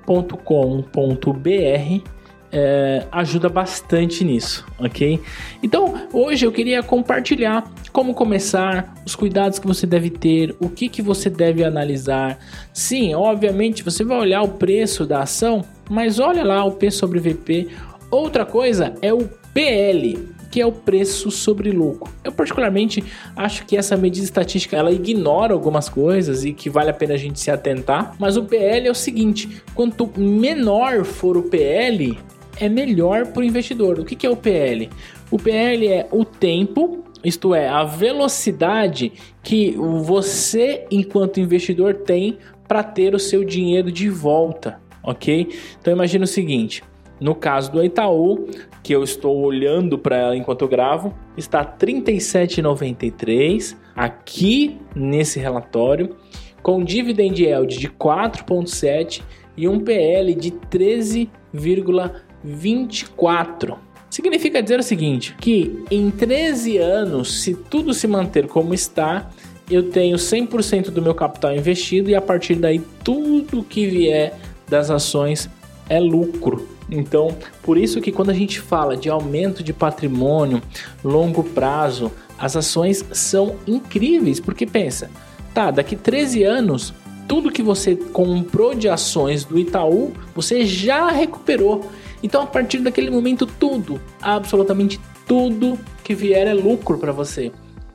fundamentos.com.br 0.07 2.11
é, 2.55 3.07
ajuda 3.11 3.49
bastante 3.49 4.23
nisso, 4.23 4.67
ok? 4.79 5.19
Então, 5.62 6.07
hoje 6.12 6.45
eu 6.45 6.53
queria 6.53 6.83
compartilhar 6.83 7.65
como 7.91 8.12
começar, 8.12 8.93
os 9.07 9.17
cuidados 9.17 9.59
que 9.59 9.67
você 9.67 9.87
deve 9.87 10.11
ter, 10.11 10.55
o 10.61 10.69
que, 10.69 10.91
que 10.91 11.01
você 11.01 11.31
deve 11.31 11.65
analisar. 11.65 12.38
Sim, 12.73 13.15
obviamente 13.15 13.83
você 13.83 14.05
vai 14.05 14.19
olhar 14.19 14.43
o 14.43 14.49
preço 14.49 15.07
da 15.07 15.21
ação, 15.21 15.65
mas 15.88 16.19
olha 16.19 16.45
lá 16.45 16.62
o 16.62 16.73
P 16.73 16.91
sobre 16.91 17.19
VP. 17.19 17.69
Outra 18.11 18.45
coisa 18.45 18.93
é 19.01 19.15
o 19.15 19.27
PL, 19.55 20.32
que 20.53 20.61
é 20.61 20.67
o 20.67 20.71
preço 20.71 21.31
sobre 21.31 21.71
lucro. 21.71 22.12
Eu 22.23 22.31
particularmente 22.31 23.03
acho 23.35 23.65
que 23.65 23.75
essa 23.75 23.97
medida 23.97 24.27
estatística 24.27 24.77
ela 24.77 24.93
ignora 24.93 25.55
algumas 25.55 25.88
coisas 25.88 26.45
e 26.45 26.53
que 26.53 26.69
vale 26.69 26.91
a 26.91 26.95
pena 26.95 27.15
a 27.15 27.17
gente 27.17 27.41
se 27.41 27.51
atentar, 27.51 28.15
mas 28.19 28.37
o 28.37 28.45
PL 28.45 28.87
é 28.87 28.91
o 28.91 28.95
seguinte, 28.95 29.62
quanto 29.75 30.12
menor 30.15 31.05
for 31.05 31.38
o 31.38 31.45
PL, 31.45 32.19
é 32.61 32.69
melhor 32.69 33.29
para 33.29 33.41
o 33.41 33.45
investidor. 33.45 33.99
O 33.99 34.05
que, 34.05 34.15
que 34.15 34.27
é 34.27 34.31
o 34.31 34.37
PL? 34.37 34.91
O 35.31 35.38
PL 35.38 35.88
é 35.88 36.07
o 36.12 36.23
tempo, 36.23 37.03
isto 37.25 37.55
é, 37.55 37.67
a 37.67 37.83
velocidade 37.83 39.11
que 39.43 39.75
você, 39.79 40.87
enquanto 40.91 41.41
investidor, 41.41 41.95
tem 41.95 42.37
para 42.69 42.83
ter 42.83 43.15
o 43.15 43.19
seu 43.19 43.43
dinheiro 43.43 43.91
de 43.91 44.11
volta, 44.11 44.79
ok? 45.03 45.49
Então 45.81 45.95
imagina 45.95 46.25
o 46.25 46.29
seguinte: 46.29 46.85
no 47.23 47.35
caso 47.35 47.73
do 47.73 47.83
Itaú, 47.85 48.47
que 48.83 48.93
eu 48.93 49.03
estou 49.03 49.41
olhando 49.41 49.97
para 49.97 50.17
ela 50.17 50.37
enquanto 50.37 50.61
eu 50.63 50.69
gravo, 50.69 51.15
está 51.37 51.65
37,93 51.65 53.77
aqui 53.95 54.79
nesse 54.95 55.39
relatório, 55.39 56.17
com 56.63 56.85
dividend 56.85 57.43
yield 57.43 57.79
de 57.79 57.89
4,7 57.89 59.23
e 59.57 59.67
um 59.69 59.81
PL 59.81 60.35
de 60.35 60.51
13,5 60.51 62.11
24. 62.43 63.79
Significa 64.11 64.63
dizer 64.63 64.81
o 64.81 64.83
seguinte, 64.83 65.35
que 65.41 65.85
em 65.91 66.11
13 66.11 66.77
anos, 66.79 67.43
se 67.43 67.55
tudo 67.55 67.95
se 67.95 68.07
manter 68.07 68.47
como 68.47 68.75
está, 68.75 69.31
eu 69.71 69.91
tenho 69.91 70.17
100% 70.17 70.91
do 70.91 71.01
meu 71.01 71.15
capital 71.15 71.55
investido 71.55 72.11
e 72.11 72.15
a 72.15 72.21
partir 72.21 72.57
daí 72.57 72.81
tudo 73.03 73.63
que 73.63 73.87
vier 73.87 74.35
das 74.69 74.91
ações 74.91 75.49
é 75.89 75.99
lucro. 75.99 76.72
Então, 76.92 77.35
por 77.62 77.78
isso 77.78 78.00
que 78.00 78.12
quando 78.12 78.31
a 78.31 78.35
gente 78.35 78.61
fala 78.61 78.96
de 78.96 79.09
aumento 79.09 79.62
de 79.62 79.72
patrimônio, 79.72 80.61
longo 81.02 81.42
prazo, 81.42 82.12
as 82.38 82.55
ações 82.55 83.05
são 83.12 83.57
incríveis, 83.66 84.38
porque 84.38 84.66
pensa, 84.66 85.11
tá, 85.55 85.70
daqui 85.70 85.96
13 85.96 86.42
anos, 86.42 86.92
tudo 87.26 87.50
que 87.50 87.62
você 87.62 87.96
comprou 87.96 88.74
de 88.74 88.88
ações 88.88 89.42
do 89.44 89.59
Itaú, 89.59 90.12
você 90.35 90.66
já 90.66 91.11
recuperou. 91.11 91.90
Então, 92.22 92.42
a 92.42 92.46
partir 92.46 92.78
daquele 92.78 93.11
momento, 93.11 93.46
tudo, 93.46 93.98
absolutamente 94.20 95.00
tudo 95.26 95.78
que 96.05 96.14
vier 96.14 96.46
é 96.46 96.52
lucro 96.52 96.98
para 96.98 97.11
você. 97.11 97.50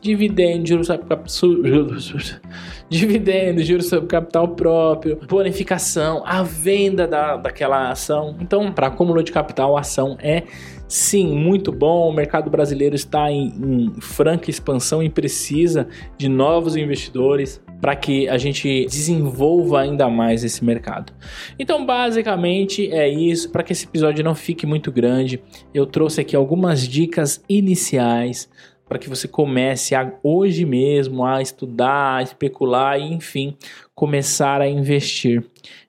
Dividendo, 0.07 0.65
juros 0.65 0.87
sobre, 1.27 1.69
dividendo, 2.89 3.61
juros 3.61 3.87
sobre 3.87 4.07
capital 4.07 4.47
próprio, 4.47 5.19
bonificação, 5.27 6.23
a 6.25 6.43
venda 6.43 7.05
da, 7.05 7.35
daquela 7.35 7.91
ação. 7.91 8.37
Então, 8.39 8.71
para 8.71 8.87
acúmulo 8.87 9.21
de 9.21 9.33
capital, 9.33 9.75
a 9.75 9.81
ação 9.81 10.17
é 10.21 10.43
sim 10.87 11.35
muito 11.35 11.73
bom. 11.73 12.09
O 12.09 12.13
mercado 12.13 12.49
brasileiro 12.49 12.95
está 12.95 13.29
em, 13.29 13.47
em 13.47 13.93
franca 13.99 14.49
expansão 14.49 15.03
e 15.03 15.09
precisa 15.09 15.89
de 16.17 16.29
novos 16.29 16.77
investidores 16.77 17.61
para 17.81 17.93
que 17.93 18.29
a 18.29 18.37
gente 18.37 18.85
desenvolva 18.85 19.81
ainda 19.81 20.09
mais 20.09 20.45
esse 20.45 20.63
mercado. 20.63 21.11
Então, 21.59 21.85
basicamente 21.85 22.89
é 22.91 23.09
isso. 23.09 23.49
Para 23.51 23.61
que 23.61 23.73
esse 23.73 23.85
episódio 23.85 24.23
não 24.23 24.33
fique 24.33 24.65
muito 24.65 24.89
grande, 24.89 25.43
eu 25.73 25.85
trouxe 25.85 26.21
aqui 26.21 26.33
algumas 26.33 26.87
dicas 26.87 27.43
iniciais 27.49 28.49
para 28.87 28.97
que 28.97 29.09
você 29.09 29.27
comece 29.27 29.95
a, 29.95 30.13
hoje 30.23 30.65
mesmo 30.65 31.25
a 31.25 31.41
estudar, 31.41 32.17
a 32.17 32.23
especular 32.23 32.99
e, 32.99 33.13
enfim, 33.13 33.55
começar 33.93 34.61
a 34.61 34.67
investir 34.67 35.43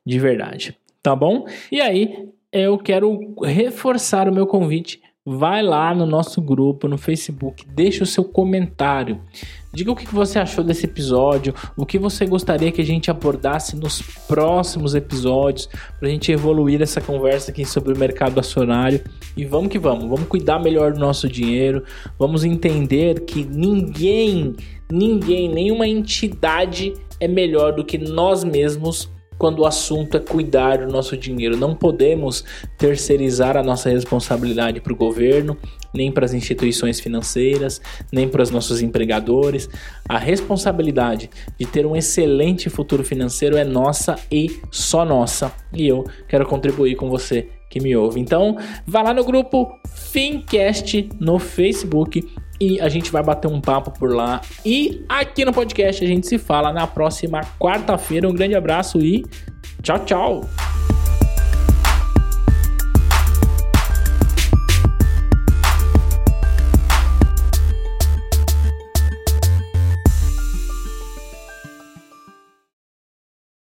de 0.05 0.19
verdade. 0.19 0.77
Tá 1.03 1.15
bom? 1.15 1.47
E 1.71 1.81
aí, 1.81 2.29
eu 2.53 2.79
quero 2.79 3.35
reforçar 3.43 4.29
o 4.29 4.35
meu 4.35 4.47
convite 4.47 5.01
vai 5.31 5.63
lá 5.63 5.95
no 5.95 6.07
nosso 6.07 6.41
grupo 6.41 6.89
no 6.89 6.97
Facebook, 6.97 7.67
deixa 7.69 8.03
o 8.03 8.07
seu 8.07 8.25
comentário. 8.25 9.21
Diga 9.73 9.93
o 9.93 9.97
que 9.97 10.07
você 10.15 10.39
achou 10.39 10.65
desse 10.65 10.87
episódio, 10.87 11.55
o 11.77 11.85
que 11.85 11.99
você 11.99 12.25
gostaria 12.25 12.73
que 12.73 12.81
a 12.81 12.85
gente 12.85 13.11
abordasse 13.11 13.77
nos 13.77 14.01
próximos 14.27 14.95
episódios, 14.95 15.69
para 15.99 16.09
a 16.09 16.11
gente 16.11 16.33
evoluir 16.33 16.81
essa 16.81 17.01
conversa 17.01 17.51
aqui 17.51 17.65
sobre 17.65 17.93
o 17.93 17.99
mercado 17.99 18.41
acionário. 18.41 19.03
E 19.37 19.45
vamos 19.45 19.69
que 19.69 19.79
vamos, 19.79 20.09
vamos 20.09 20.27
cuidar 20.27 20.59
melhor 20.59 20.93
do 20.93 20.99
nosso 20.99 21.29
dinheiro, 21.29 21.85
vamos 22.19 22.45
entender 22.45 23.21
que 23.21 23.45
ninguém, 23.45 24.57
ninguém, 24.91 25.49
nenhuma 25.49 25.87
entidade 25.87 26.95
é 27.21 27.29
melhor 27.29 27.73
do 27.75 27.85
que 27.85 27.99
nós 27.99 28.45
mesmos 28.45 29.11
quando 29.39 29.61
o 29.61 29.67
assunto 29.67 30.17
é 30.17 30.21
cuidar 30.21 30.79
do 30.79 30.93
nosso 30.93 31.17
dinheiro. 31.17 31.57
Não 31.57 31.75
podemos 31.75 32.45
terceirizar 32.77 33.57
a 33.57 33.63
nossa 33.63 33.89
responsabilidade 33.89 34.81
para 34.81 34.93
o 34.93 34.97
governo, 34.97 35.57
nem 35.95 36.11
para 36.11 36.25
as 36.25 36.35
instituições 36.35 37.01
financeiras, 37.01 37.81
nem 38.13 38.29
para 38.29 38.43
os 38.43 38.51
nossos 38.51 38.83
empregadores. 38.83 39.69
A 40.09 40.19
responsabilidade 40.19 41.31
de 41.59 41.67
ter 41.67 41.87
um 41.87 41.95
excelente 41.95 42.69
futuro 42.69 43.05
financeiro 43.05 43.57
é 43.57 43.65
nossa 43.65 44.17
e 44.31 44.61
só 44.71 45.05
nossa. 45.05 45.53
E 45.73 45.87
eu 45.87 46.05
quero 46.27 46.47
contribuir 46.47 46.97
com 46.97 47.09
você 47.09 47.49
que 47.71 47.81
me 47.81 47.95
ouve. 47.95 48.19
Então, 48.19 48.57
vá 48.87 49.03
lá 49.03 49.13
no 49.13 49.25
grupo 49.25 49.79
Fincast 49.87 51.11
no 51.21 51.39
Facebook 51.39 52.27
e 52.61 52.81
a 52.81 52.89
gente 52.89 53.11
vai 53.11 53.23
bater 53.23 53.49
um 53.49 53.61
papo 53.61 53.91
por 53.91 54.15
lá. 54.15 54.41
E 54.65 55.05
aqui 55.09 55.45
no 55.45 55.53
podcast 55.53 56.05
a 56.05 56.09
gente 56.09 56.27
se 56.27 56.39
fala 56.39 56.73
na 56.73 56.87
próxima 56.87 57.41
quarta-feira. 57.59 58.29
Um 58.29 58.35
grande 58.35 58.55
abraço 58.55 58.99
e 58.99 59.25
tchau, 59.83 59.99
tchau! 60.05 60.78